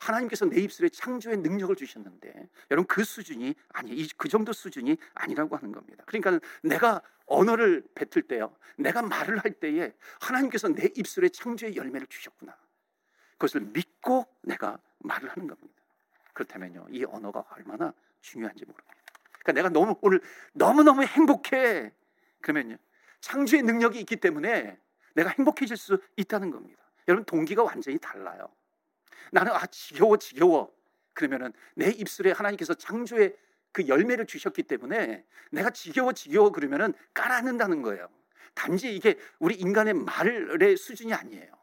[0.00, 5.72] 하나님께서 내 입술에 창조의 능력을 주셨는데 여러분 그 수준이 아니 그 정도 수준이 아니라고 하는
[5.72, 6.04] 겁니다.
[6.06, 8.54] 그러니까 내가 언어를 뱉을 때요.
[8.76, 12.56] 내가 말을 할 때에 하나님께서 내 입술에 창조의 열매를 주셨구나.
[13.32, 15.74] 그것을 믿고 내가 말을 하는 겁니다.
[16.32, 16.86] 그렇다면요.
[16.90, 18.97] 이 언어가 얼마나 중요한지 모릅니다.
[19.48, 20.20] 그러니까 내가 너무 오늘
[20.52, 21.92] 너무너무 행복해.
[22.40, 22.76] 그러면요.
[23.20, 24.78] 창조의 능력이 있기 때문에
[25.14, 26.82] 내가 행복해질 수 있다는 겁니다.
[27.08, 28.48] 여러분 동기가 완전히 달라요.
[29.32, 30.72] 나는 아 지겨워 지겨워.
[31.14, 33.34] 그러면은 내 입술에 하나님께서 창조의
[33.72, 38.08] 그 열매를 주셨기 때문에 내가 지겨워 지겨워 그러면은 깔아는다는 거예요.
[38.54, 41.57] 단지 이게 우리 인간의 말의 수준이 아니에요.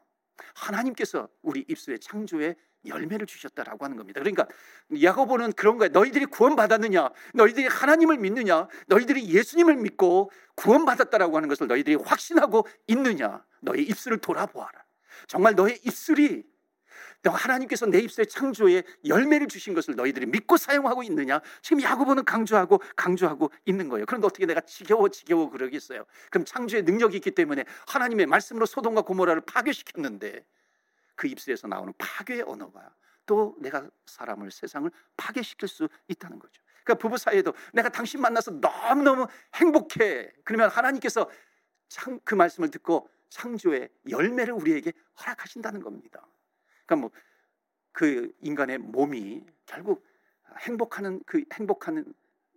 [0.54, 4.20] 하나님께서 우리 입술에 창조의 열매를 주셨다라고 하는 겁니다.
[4.20, 4.46] 그러니까
[5.02, 5.90] 야고보는 그런 거예요.
[5.92, 7.10] 너희들이 구원받았느냐?
[7.34, 8.68] 너희들이 하나님을 믿느냐?
[8.86, 13.44] 너희들이 예수님을 믿고 구원받았다라고 하는 것을 너희들이 확신하고 있느냐?
[13.60, 14.84] 너희 입술을 돌아보아라.
[15.26, 16.44] 정말 너의 입술이
[17.24, 21.40] 하나님께서 내 입술에 창조의 열매를 주신 것을 너희들이 믿고 사용하고 있느냐?
[21.62, 24.06] 지금 야고보는 강조하고 강조하고 있는 거예요.
[24.06, 26.04] 그런데 어떻게 내가 지겨워 지겨워 그러겠어요?
[26.30, 30.44] 그럼 창조의 능력이 있기 때문에 하나님의 말씀으로 소돔과 고모라를 파괴시켰는데
[31.14, 32.90] 그 입술에서 나오는 파괴의 언어가
[33.26, 36.62] 또 내가 사람을 세상을 파괴시킬 수 있다는 거죠.
[36.84, 40.32] 그러니까 부부 사이에도 내가 당신 만나서 너무너무 행복해.
[40.44, 41.28] 그러면 하나님께서
[41.88, 46.26] 참 그 말씀을 듣고 창조의 열매를 우리에게 허락하신다는 겁니다.
[46.86, 47.10] 그러니까 뭐
[47.96, 50.06] 그 인간의 몸이 결국
[50.60, 52.04] 행복하는 그 행복하는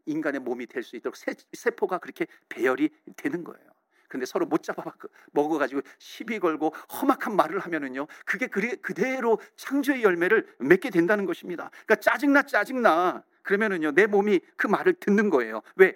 [0.06, 3.70] 인간의 몸이 될 수 있도록 세, 세포가 그렇게 배열이 되는 거예요.
[4.10, 4.84] 근데 서로 못 잡아
[5.32, 11.70] 먹어가지고 시비 걸고 험악한 말을 하면은요, 그게 그대로 창조의 열매를 맺게 된다는 것입니다.
[11.86, 15.62] 그러니까 짜증나 짜증나 그러면은요, 내 몸이 그 말을 듣는 거예요.
[15.78, 15.96] 왜?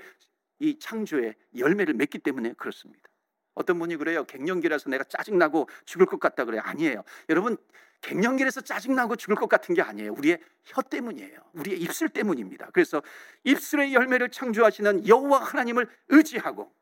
[0.60, 3.10] 이 창조의 열매를 맺기 때문에 그렇습니다.
[3.54, 4.24] 어떤 분이 그래요.
[4.26, 6.62] 갱년기라서 내가 짜증나고 죽을 것 같다 그래요.
[6.63, 7.04] 아니에요.
[7.30, 7.58] 여러분,
[8.02, 10.13] 갱년기라서 짜증나고 죽을 것 같은 게 아니에요.
[10.13, 11.39] 우리의 혀 때문이에요.
[11.54, 12.70] 우리의 입술 때문입니다.
[12.74, 13.02] 그래서
[13.44, 16.74] 입술의 열매를 창조하시는 여호와 하나님을 의지하고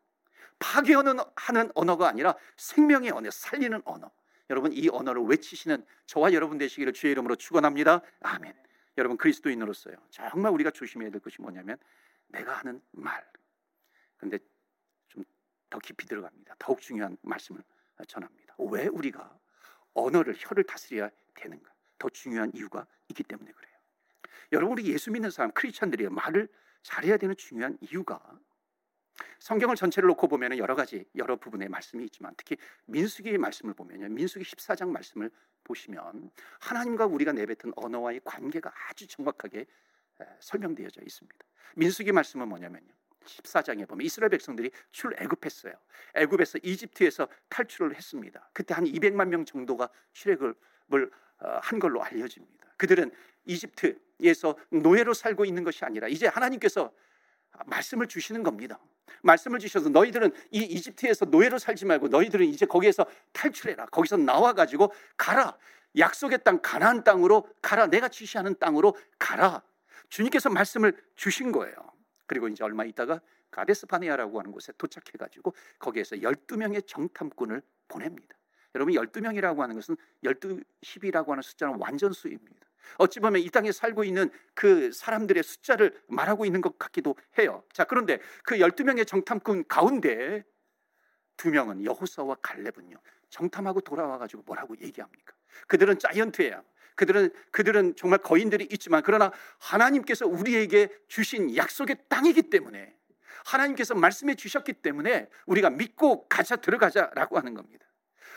[0.60, 4.12] 파괴하는 하는 언어가 아니라 생명의 언어, 살리는 언어.
[4.50, 8.02] 여러분 이 언어를 외치시는 저와 여러분 되시기를 주의 이름으로 축원합니다.
[8.22, 8.54] 아멘.
[8.98, 9.96] 여러분 그리스도인으로서요.
[10.10, 11.78] 정말 우리가 조심해야 될 것이 뭐냐면
[12.28, 13.26] 내가 하는 말.
[14.18, 14.51] 근데 좀
[15.72, 16.56] 더 깊이 들어갑니다.
[16.60, 17.64] 더욱 중요한 말씀을
[18.08, 18.54] 전합니다.
[18.60, 19.36] 왜 우리가
[19.96, 21.74] 언어를 혀를 다스려야 되는가?
[21.98, 23.72] 더 중요한 이유가 있기 때문에 그래요.
[24.52, 26.48] 여러분 우리 예수 믿는 사람 크리스천들이 말을
[26.84, 28.22] 잘해야 되는 중요한 이유가
[29.40, 34.44] 성경을 전체를 놓고 보면 여러 가지 여러 부분의 말씀이 있지만 특히 민수기의 말씀을 보면 민수기
[34.46, 35.32] 14장 말씀을
[35.64, 39.66] 보시면 하나님과 우리가 내뱉은 언어와의 관계가 아주 정확하게
[40.40, 41.38] 설명되어져 있습니다.
[41.76, 42.92] 민수기 말씀은 뭐냐면요.
[43.26, 45.74] 14장에 보면 이스라엘 백성들이 출애굽했어요.
[46.16, 48.50] 애굽에서 이집트에서 탈출을 했습니다.
[48.54, 52.68] 그때 한 200만 명 정도가 출애굽을 어, 한 걸로 알려집니다.
[52.78, 53.12] 그들은
[53.46, 56.92] 이집트에서 노예로 살고 있는 것이 아니라 이제 하나님께서
[57.66, 58.80] 말씀을 주시는 겁니다.
[59.24, 63.88] 말씀을 주셔서 너희들은 이 이집트에서 노예로 살지 말고 너희들은 이제 거기에서 탈출해라.
[63.88, 65.58] 거기서 나와 가지고 가라.
[65.98, 67.88] 약속의 땅 가나안 땅으로 가라.
[67.88, 69.62] 내가 지시하는 땅으로 가라.
[70.10, 71.76] 주님께서 말씀을 주신 거예요.
[72.32, 73.20] 그리고 이제 얼마 있다가
[73.52, 78.38] 가데스 파네아라고 하는 곳에 도착해 가지고 거기에서 12명의 정탐꾼을 보냅니다.
[78.74, 82.68] 여러분 12명이라고 하는 것은 12, 10이라고 하는 숫자는 완전수입니다.
[83.00, 87.66] 어찌 보면 이 땅에 살고 있는 그 사람들의 숫자를 말하고 있는 것 같기도 해요.
[87.74, 90.46] 자, 그런데 그 12명의 정탐꾼 가운데
[91.36, 92.96] 두 명은 여호사와 갈렙은요.
[93.28, 95.34] 정탐하고 돌아와 가지고 뭐라고 얘기합니까?
[95.68, 96.64] 그들은 자이언트예요.
[96.96, 102.96] 그들은 그들은 정말 거인들이 있지만 그러나 하나님께서 우리에게 주신 약속의 땅이기 때문에
[103.46, 107.86] 하나님께서 말씀해 주셨기 때문에 우리가 믿고 가자 들어가자라고 하는 겁니다.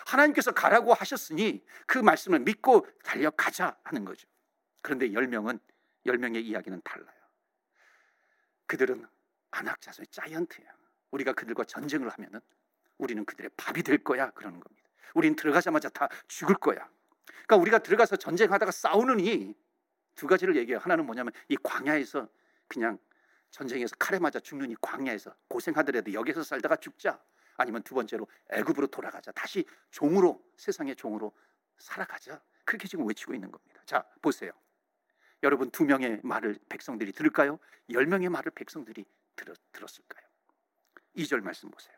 [0.06, 4.28] 하나님께서 가라고 하셨으니 그 말씀을 믿고 달려가자 하는 거죠.
[4.82, 5.58] 그런데 10명은
[6.06, 7.08] 10명의 이야기는 달라요.
[8.66, 9.06] 그들은
[9.50, 10.66] 안악자소의 자이언트야.
[11.10, 12.40] 우리가 그들과 전쟁을 하면은
[12.98, 14.88] 우리는 그들의 밥이 될 거야 그러는 겁니다.
[15.14, 16.88] 우리는 들어가자마자 다 죽을 거야.
[17.46, 19.54] 그러니까 우리가 들어가서 전쟁하다가 싸우느니
[20.14, 20.78] 두 가지를 얘기해요.
[20.78, 22.28] 하나는 뭐냐면 이 광야에서
[22.68, 22.98] 그냥
[23.50, 27.20] 전쟁에서 칼에 맞아 죽는 이 광야에서 고생하더라도 여기서 살다가 죽자.
[27.56, 29.30] 아니면 두 번째로 애굽으로 돌아가자.
[29.32, 31.32] 다시 종으로 세상의 종으로
[31.78, 32.40] 살아가자.
[32.64, 33.82] 그렇게 지금 외치고 있는 겁니다.
[33.86, 34.50] 자, 보세요.
[35.42, 37.58] 여러분 두 명의 말을 백성들이 들을까요?
[37.90, 39.04] 열 명의 말을 백성들이
[39.36, 40.26] 들었, 들었을까요?
[41.16, 41.94] 2절 말씀 보세요.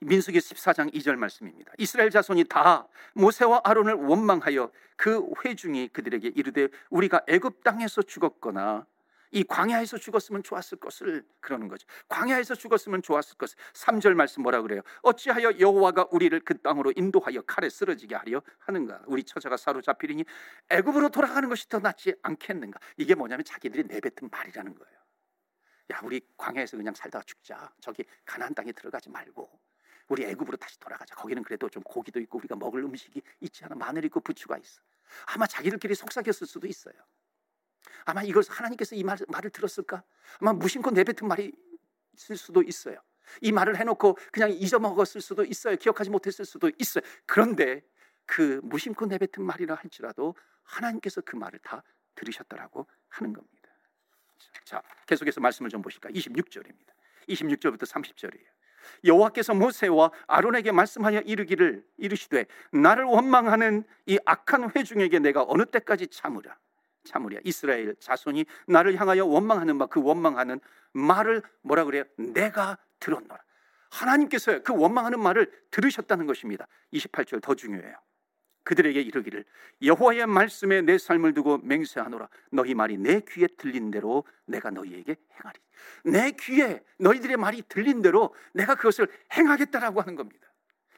[0.00, 1.72] 민수기 14장 2절 말씀입니다.
[1.78, 8.86] 이스라엘 자손이 다 모세와 아론을 원망하여 그 회중이 그들에게 이르되 우리가 애굽 땅에서 죽었거나
[9.34, 11.88] 이 광야에서 죽었으면 좋았을 것을 그러는 거죠.
[12.08, 13.56] 광야에서 죽었으면 좋았을 것을.
[13.72, 14.80] 3절 말씀 뭐라 그래요?
[15.02, 19.02] 어찌하여 여호와가 우리를 그 땅으로 인도하여 칼에 쓰러지게 하려 하는가?
[19.06, 20.24] 우리 처자가 사로잡히리니
[20.70, 22.78] 애굽으로 돌아가는 것이 더 낫지 않겠는가?
[22.96, 25.03] 이게 뭐냐면 자기들이 내뱉은 말이라는 거예요.
[25.92, 27.72] 야, 우리 광야에서 그냥 살다가 죽자.
[27.80, 29.60] 저기 가나안 땅에 들어가지 말고
[30.08, 31.14] 우리 애굽으로 다시 돌아가자.
[31.14, 33.74] 거기는 그래도 좀 고기도 있고 우리가 먹을 음식이 있지 않아.
[33.74, 34.80] 마늘 있고 부추가 있어.
[35.26, 36.94] 아마 자기들끼리 속삭였을 수도 있어요.
[38.04, 40.02] 아마 이걸 하나님께서 이 말, 말을 들었을까?
[40.40, 41.52] 아마 무심코 내뱉은 말이
[42.14, 42.98] 있을 수도 있어요.
[43.40, 45.76] 이 말을 해놓고 그냥 잊어먹었을 수도 있어요.
[45.76, 47.02] 기억하지 못했을 수도 있어요.
[47.26, 47.82] 그런데
[48.26, 51.82] 그 무심코 내뱉은 말이라 할지라도 하나님께서 그 말을 다
[52.14, 53.63] 들으셨다라고 하는 겁니다.
[54.64, 56.10] 자, 계속해서 말씀을 좀 보실까?
[56.10, 56.92] 26절입니다.
[57.28, 58.46] 26절부터 30절이에요.
[59.04, 66.58] 여호와께서 모세와 아론에게 말씀하여 이르기를 이르시되 나를 원망하는 이 악한 회중에게 내가 어느 때까지 참으라
[67.04, 70.60] 참으랴 이스라엘 자손이 나를 향하여 원망하는 바 그 원망하는
[70.92, 72.04] 말을 뭐라 그래요?
[72.16, 73.42] 내가 들었노라.
[73.90, 76.66] 하나님께서 그 원망하는 말을 들으셨다는 것입니다.
[76.92, 77.94] 28절 더 중요해요.
[78.64, 79.44] 그들에게 이르기를
[79.82, 85.58] 여호와의 말씀에 내 삶을 두고 맹세하노라 너희 말이 내 귀에 들린 대로 내가 너희에게 행하리
[86.04, 90.48] 내 귀에 너희들의 말이 들린 대로 내가 그것을 행하겠다라고 하는 겁니다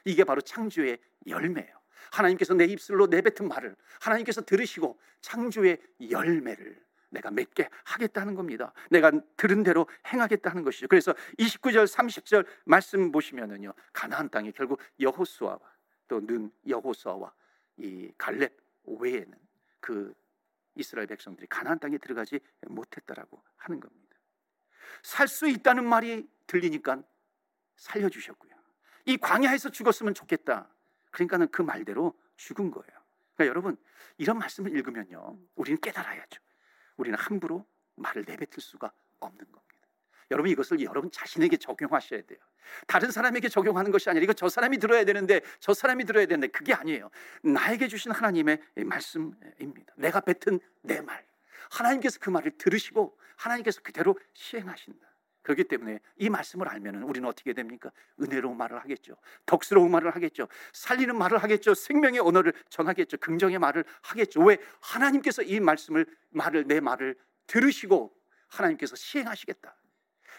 [0.05, 1.77] 이게 바로 창조의 열매예요
[2.11, 5.77] 하나님께서 내 입술로 내뱉은 말을 하나님께서 들으시고 창조의
[6.09, 8.73] 열매를 내가 맺게 하겠다는 겁니다.
[8.89, 10.87] 내가 들은 대로 행하겠다는 것이죠.
[10.87, 13.73] 그래서 29절 30절 말씀 보시면은요.
[13.93, 15.59] 가나안 땅에 결국 여호수아와
[16.07, 17.31] 또는 여호수아와
[17.77, 19.33] 이 갈렙 외에는
[19.79, 20.13] 그
[20.75, 24.17] 이스라엘 백성들이 가나안 땅에 들어가지 못했다라고 하는 겁니다.
[25.03, 27.03] 살 수 있다는 말이 들리니까
[27.75, 28.55] 살려 주셨고요.
[29.05, 30.69] 이 광야에서 죽었으면 좋겠다.
[31.11, 33.01] 그러니까는 그 말대로 죽은 거예요.
[33.35, 33.77] 그러니까 여러분
[34.17, 36.41] 이런 말씀을 읽으면요, 우리는 깨달아야죠.
[36.97, 39.66] 우리는 함부로 말을 내뱉을 수가 없는 겁니다.
[40.31, 42.39] 여러분 이것을 여러분 자신에게 적용하셔야 돼요.
[42.85, 46.73] 다른 사람에게 적용하는 것이 아니라 이거 저 사람이 들어야 되는데 저 사람이 들어야 되는데 그게
[46.73, 47.09] 아니에요.
[47.43, 49.93] 나에게 주신 하나님의 말씀입니다.
[49.95, 51.25] 내가 뱉은 내 말.
[51.69, 55.07] 하나님께서 그 말을 들으시고 하나님께서 그대로 시행하신다.
[55.47, 57.89] 그렇기 때문에 이 말씀을 알면 우리는 어떻게 됩니까?
[58.21, 59.15] 은혜로운 말을 하겠죠.
[59.45, 60.49] 덕스러운 말을 하겠죠.
[60.73, 61.73] 살리는 말을 하겠죠.
[61.73, 63.15] 생명의 언어를 전하겠죠.
[63.17, 64.41] 긍정의 말을 하겠죠.
[64.41, 64.57] 왜?
[64.81, 67.15] 하나님께서 이 말씀을, 말을, 내 말을
[67.47, 68.13] 들으시고
[68.49, 69.73] 하나님께서 시행하시겠다.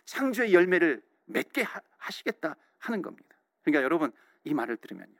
[0.09, 1.67] 창조의 열매를 맺게
[1.99, 3.37] 하시겠다 하는 겁니다.
[3.63, 4.11] 그러니까 여러분
[4.43, 5.15] 이 말을 들으면요.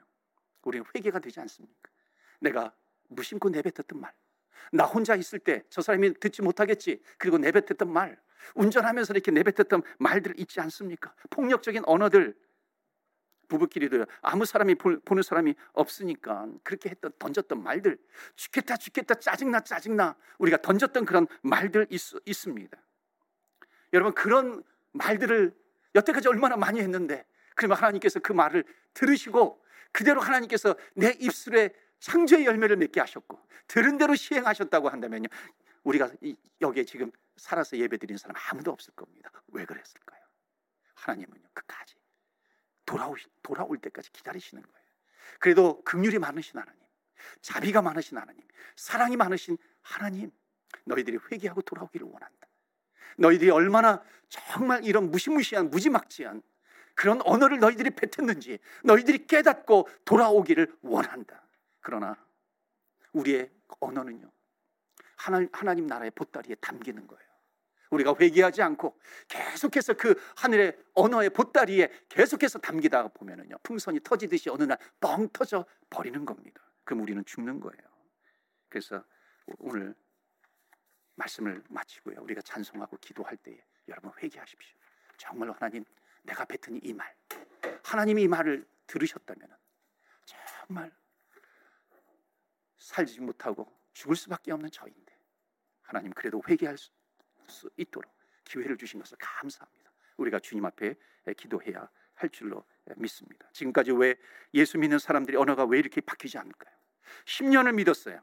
[0.63, 1.91] 우리는 회개가 되지 않습니까?
[2.39, 2.73] 내가
[3.09, 4.11] 무심코 내뱉었던 말.
[4.71, 7.03] 나 혼자 있을 때 저 사람이 듣지 못하겠지.
[7.19, 8.19] 그리고 내뱉었던 말.
[8.55, 11.13] 운전하면서 이렇게 내뱉었던 말들 있지 않습니까?
[11.29, 12.35] 폭력적인 언어들.
[13.47, 17.97] 부부끼리도 아무 사람이 보는 사람이 없으니까 그렇게 했던 던졌던 말들
[18.35, 22.77] 죽겠다 죽겠다 짜증나 짜증나 우리가 던졌던 그런 말들 있, 있습니다.
[23.93, 25.55] 여러분 그런 말들을
[25.95, 27.25] 여태까지 얼마나 많이 했는데
[27.55, 34.15] 그러면 하나님께서 그 말을 들으시고 그대로 하나님께서 내 입술에 창조의 열매를 맺게 하셨고 들은 대로
[34.15, 35.27] 시행하셨다고 한다면요
[35.83, 36.09] 우리가
[36.61, 39.31] 여기에 지금 살아서 예배드리는 사람 아무도 없을 겁니다.
[39.47, 40.19] 왜 그랬을까요?
[40.95, 41.95] 하나님은요 끝까지
[42.85, 44.89] 돌아오 돌아올 때까지 기다리시는 거예요.
[45.39, 46.81] 그래도 긍휼이 많으신 하나님,
[47.41, 48.41] 자비가 많으신 하나님,
[48.75, 50.31] 사랑이 많으신 하나님,
[50.85, 52.47] 너희들이 회개하고 돌아오기를 원한다.
[53.17, 56.41] 너희들이 얼마나 정말 이런 무시무시한 무지막지한
[56.95, 61.41] 그런 언어를 너희들이 뱉었는지 너희들이 깨닫고 돌아오기를 원한다.
[61.79, 62.17] 그러나
[63.13, 64.29] 우리의 언어는요.
[65.15, 67.23] 하나님 나라의 보따리에 담기는 거예요.
[67.89, 73.57] 우리가 회개하지 않고 계속해서 그 하늘의 언어의 보따리에 계속해서 담기다 보면은요.
[73.63, 76.61] 풍선이 터지듯이 어느 날 뻥 터져 버리는 겁니다.
[76.83, 77.81] 그럼 우리는 죽는 거예요.
[78.69, 79.03] 그래서
[79.57, 79.95] 오늘
[81.19, 82.21] 말씀을 마치고요.
[82.21, 84.77] 우리가 찬송하고 기도할 때에 여러분 회개하십시오.
[85.17, 85.83] 정말 하나님
[86.23, 87.13] 내가 뱉은 이 말,
[87.83, 89.47] 하나님이 이 말을 들으셨다면
[90.25, 90.91] 정말
[92.77, 95.17] 살지 못하고 죽을 수밖에 없는 저인데
[95.81, 96.91] 하나님 그래도 회개할 수,
[97.47, 98.11] 수 있도록
[98.45, 99.91] 기회를 주신 것을 감사합니다.
[100.17, 100.95] 우리가 주님 앞에
[101.37, 103.49] 기도해야 할 줄로 믿습니다.
[103.53, 104.15] 지금까지 왜
[104.53, 106.73] 예수 믿는 사람들이 언어가 왜 이렇게 바뀌지 않을까요?
[107.25, 108.21] 10년을 믿었어요.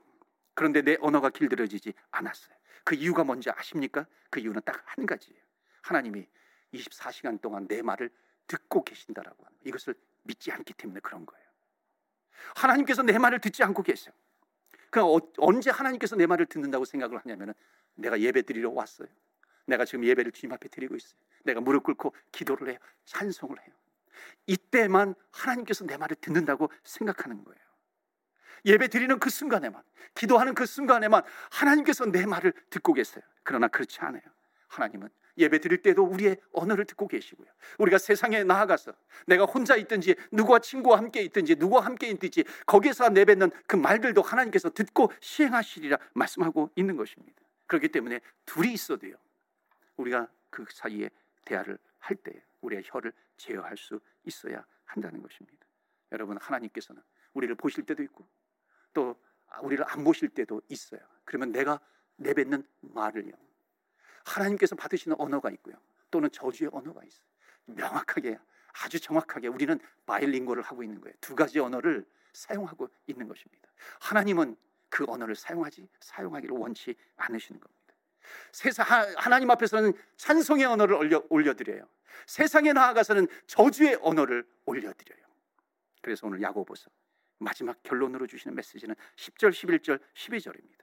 [0.55, 2.57] 그런데 내 언어가 길들여지지 않았어요.
[2.87, 4.07] 그 이유가 뭔지 아십니까?
[4.31, 5.43] 그 이유는 딱 한 가지예요.
[5.83, 6.27] 하나님이
[6.73, 8.11] 24시간 동안 내 말을
[8.47, 11.45] 듣고 계신다라고 하는 이것을 믿지 않기 때문에 그런 거예요.
[12.55, 14.15] 하나님께서 내 말을 듣지 않고 계세요.
[14.91, 15.01] 그
[15.39, 17.55] 언제 하나님께서 내 말을 듣는다고 생각을 하냐면은
[17.97, 19.09] 내가 예배 드리러 왔어요.
[19.67, 21.19] 내가 지금 예배를 주님 앞에 드리고 있어요.
[21.43, 22.79] 내가 무릎 꿇고 기도를 해요.
[23.05, 23.75] 찬송을 해요.
[24.47, 27.66] 이때만 하나님께서 내 말을 듣는다고 생각하는 거예요.
[28.65, 29.83] 예배 드리는 그 순간에만,
[30.15, 33.23] 기도하는 그 순간에만 하나님께서 내 말을 듣고 계세요.
[33.43, 34.23] 그러나 그렇지 않아요.
[34.69, 37.47] 하나님은 예배 드릴 때도 우리의 언어를 듣고 계시고요.
[37.79, 38.93] 우리가 세상에 나아가서
[39.27, 44.71] 내가 혼자 있든지 누구와 친구와 함께 있든지 누구와 함께 있든지 거기에서 내뱉는 그 말들도 하나님께서
[44.71, 47.35] 듣고 시행하시리라 말씀하고 있는 것입니다.
[47.67, 49.15] 그렇기 때문에 둘이 있어도요.
[49.99, 51.11] 우리가 그 사이에
[51.45, 55.67] 대화를 할 때 우리의 혀를 제어할 수 있어야 한다는 것입니다.
[56.13, 57.03] 여러분 하나님께서는
[57.35, 58.27] 우리를 보실 때도 있고
[58.97, 59.15] 또
[59.63, 61.01] 우리를 안 보실 때도 있어요.
[61.27, 61.79] 그러면 내가
[62.17, 63.33] 내뱉는 말을요.
[64.25, 65.75] 하나님께서 받으시는 언어가 있고요.
[66.11, 67.27] 또는 저주의 언어가 있어요.
[67.67, 68.39] 명확하게
[68.83, 71.15] 아주 정확하게 우리는 바일링고를 하고 있는 거예요.
[71.21, 73.69] 두 가지 언어를 사용하고 있는 것입니다.
[74.01, 74.57] 하나님은
[74.89, 77.95] 그 언어를 사용하지 사용하기를 원치 않으시는 겁니다.
[78.51, 78.87] 세상
[79.19, 81.87] 하나님 앞에서는 찬송의 언어를 올려 올려드려요.
[82.27, 85.27] 세상에 나아가서는 저주의 언어를 올려드려요.
[86.01, 86.91] 그래서 오늘 야고보서
[87.39, 90.81] 마지막 결론으로 주시는 메시지는 10절, 11절, 12절입니다.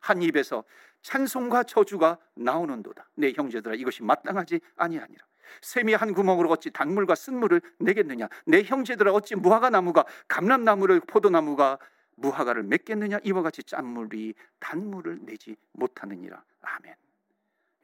[0.00, 0.64] 한 입에서
[1.02, 3.08] 찬송과 저주가 나오는도다.
[3.14, 5.24] 내 형제들아 이것이 마땅하지 아니하니라.
[5.60, 8.28] 샘이 한 구멍으로 어찌 단물과 쓴물을 내겠느냐?
[8.46, 11.78] 내 형제들아 어찌 무화과 나무가 감람나무를 포도나무가
[12.16, 13.18] 무화과를 맺겠느냐?
[13.24, 16.42] 이와 같이 짠물이 단물을 내지 못하느니라.
[16.60, 16.94] 아멘.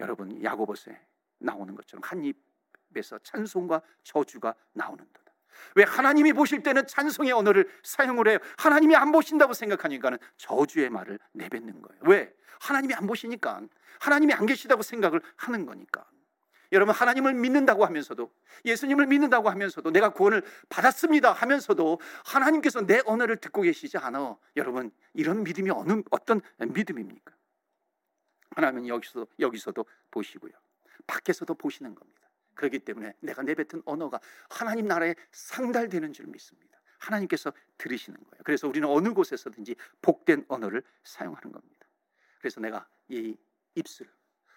[0.01, 0.99] 여러분 야고보서에
[1.39, 5.28] 나오는 것처럼 한 입에서 찬송과 저주가 나오는도다.
[5.75, 8.39] 왜 하나님이 보실 때는 찬송의 언어를 사용을 해요.
[8.57, 12.03] 하나님이 안 보신다고 생각하니까는 저주의 말을 내뱉는 거예요.
[12.05, 12.33] 왜?
[12.61, 13.63] 하나님이 안 보시니까
[14.01, 16.05] 하나님이 안 계시다고 생각을 하는 거니까.
[16.73, 18.31] 여러분 하나님을 믿는다고 하면서도
[18.65, 24.37] 예수님을 믿는다고 하면서도 내가 구원을 받았습니다 하면서도 하나님께서 내 언어를 듣고 계시지 않아.
[24.57, 27.33] 여러분 이런 믿음이 어느 어떤 믿음입니까?
[28.51, 30.53] 하나님은 여기서 여기서도 보시고요.
[31.07, 32.28] 밖에서도 보시는 겁니다.
[32.59, 36.81] 그렇기 때문에 내가 내뱉은 언어가 하나님 나라에 상달되는 줄 믿습니다.
[36.99, 38.43] 하나님께서 들으시는 거예요.
[38.45, 41.87] 그래서 우리는 어느 곳에서든지 복된 언어를 사용하는 겁니다.
[42.41, 43.37] 그래서 내가 이
[43.77, 44.11] 입술,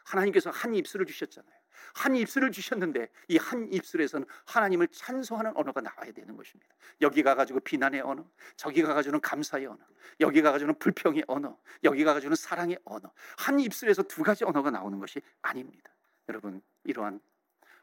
[0.03, 1.53] 하나님께서 한 입술을 주셨잖아요.
[1.93, 6.73] 한 입술을 주셨는데 이 한 입술에서는 하나님을 찬송하는 언어가 나와야 되는 것입니다.
[7.01, 9.80] 여기 가 가지고 비난의 언어, 저기 가 가지고는 감사의 언어,
[10.19, 13.11] 여기 가 가지고는 불평의 언어, 여기 가 가지고는 사랑의 언어.
[13.38, 15.91] 한 입술에서 두 가지 언어가 나오는 것이 아닙니다.
[16.30, 17.19] 여러분 이러한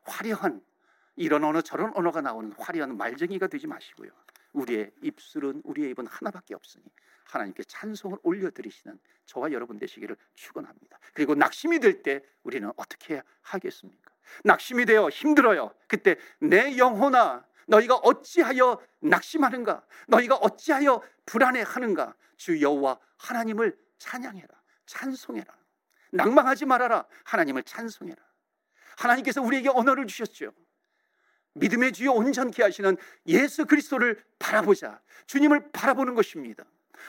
[0.08, 0.62] 화려한
[1.16, 4.10] 이런 언어 저런 언어가 나오는 화려한 말쟁이가 되지 마시고요.
[4.52, 6.84] 우리의 입술은 우리의 입은 하나밖에 없으니
[7.24, 10.98] 하나님께 찬송을 올려드리시는 저와 여러분 되시기를 축원합니다.
[11.12, 14.12] 그리고 낙심이 될 때 우리는 어떻게 하겠습니까?
[14.44, 15.74] 낙심이 되어 힘들어요.
[15.86, 19.84] 그때 내 영혼아 너희가 어찌하여 낙심하는가?
[20.08, 22.14] 너희가 어찌하여 불안해하는가?
[22.36, 24.48] 주 여호와 하나님을 찬양해라.
[24.86, 25.54] 찬송해라.
[26.12, 27.04] 낭망하지 말아라.
[27.24, 28.27] 하나님을 찬송해라.
[28.98, 30.52] 하나님께서 우리에게 언어를 주셨죠.
[31.54, 32.96] 믿음의 주요 온전케 하시는
[33.26, 35.00] 예수 그리스도를 바라보자.
[35.26, 36.64] 주님을 바라보는 것입니다.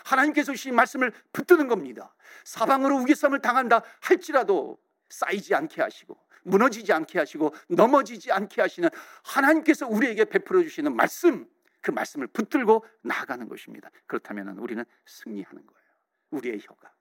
[0.06, 2.14] 하나님께서 주신 말씀을 붙드는 겁니다.
[2.44, 4.78] 사방으로 우기쌈을 당한다 할지라도
[5.10, 8.90] 쌓이지 않게 하시고 무너지지 않게 하시고 넘어지지 않게 하시는
[9.24, 11.48] 하나님께서 우리에게 베풀어 주시는 말씀
[11.82, 13.90] 그 말씀을 붙들고 나아가는 것입니다.
[14.06, 15.90] 그렇다면 우리는 승리하는 거예요.
[16.32, 16.92] 우리의 혀가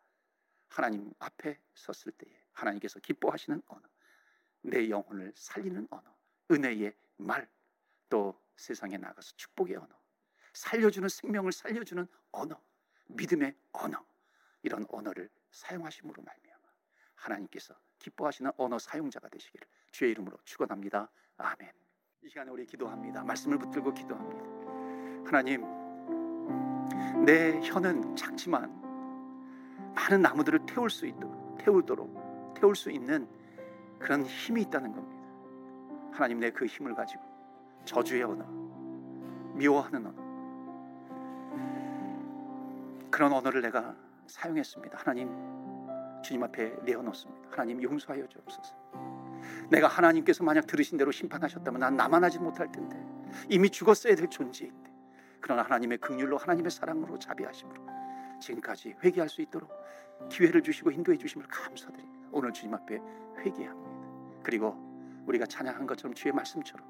[0.69, 3.83] 하나님 앞에 섰을 때에 하나님께서 기뻐하시는 언어,
[4.63, 6.17] 내 영혼을 살리는 언어,
[6.51, 7.49] 은혜의 말,
[8.09, 9.89] 또 세상에 나가서 축복의 언어,
[10.53, 12.61] 살려주는 생명을 살려주는 언어,
[13.07, 14.05] 믿음의 언어,
[14.63, 16.63] 이런 언어를 사용하심으로 말미암아
[17.15, 21.11] 하나님께서 기뻐하시는 언어 사용자가 되시기를 주의 이름으로 축원합니다.
[21.37, 21.73] 아멘.
[22.23, 23.23] 이 시간에 우리 기도합니다.
[23.25, 24.45] 말씀을 붙들고 기도합니다.
[25.27, 25.63] 하나님,
[27.25, 28.89] 내 혀는 작지만
[29.95, 33.29] 많은 나무들을 태울 수 있도록 태우도록 태울 수 있는
[33.99, 35.19] 그런 힘이 있다는 겁니다.
[36.13, 37.23] 하나님 내 그 힘을 가지고
[37.85, 38.45] 저주의 언어,
[39.55, 40.29] 미워하는 언어,
[43.11, 43.95] 그런 언어를 내가
[44.27, 44.99] 사용했습니다.
[44.99, 45.31] 하나님
[46.23, 47.51] 주님 앞에 내어놓습니다.
[47.51, 48.75] 하나님 용서하여 주옵소서.
[49.71, 52.97] 내가 하나님께서 만약 들으신 대로 심판하셨다면 난 나만 하지 못할 텐데
[53.49, 54.91] 이미 죽었어야 될 존재인데
[55.41, 57.87] 그러나 하나님의 긍휼로 하나님의 사랑으로 자비하심으로
[58.41, 59.71] 지금까지 회개할 수 있도록
[60.29, 62.18] 기회를 주시고 인도해 주심을 감사드립니다.
[62.33, 63.01] 오늘 주님 앞에
[63.39, 64.43] 회개합니다.
[64.43, 64.77] 그리고
[65.27, 66.87] 우리가 찬양한 것처럼 주의 말씀처럼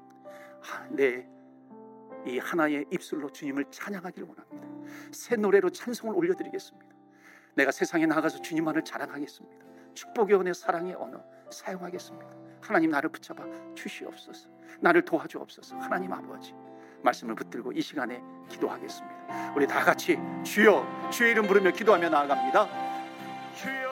[0.91, 4.67] 내이 하나의 입술로 주님을 찬양하기를 원합니다.
[5.11, 6.87] 새 노래로 찬송을 올려드리겠습니다.
[7.55, 9.65] 내가 세상에 나가서 주님만을 자랑하겠습니다.
[9.93, 12.27] 축복의 은혜, 사랑의 언어 사용하겠습니다.
[12.61, 13.43] 하나님 나를 붙잡아
[13.75, 14.49] 주시옵소서.
[14.79, 15.77] 나를 도와주옵소서.
[15.77, 16.53] 하나님 아버지
[17.01, 19.53] 말씀을 붙들고 이 시간에 기도하겠습니다.
[19.55, 22.67] 우리 다 같이 주여 주의 이름 부르며 기도하며 나아갑니다.
[23.55, 23.88] 주여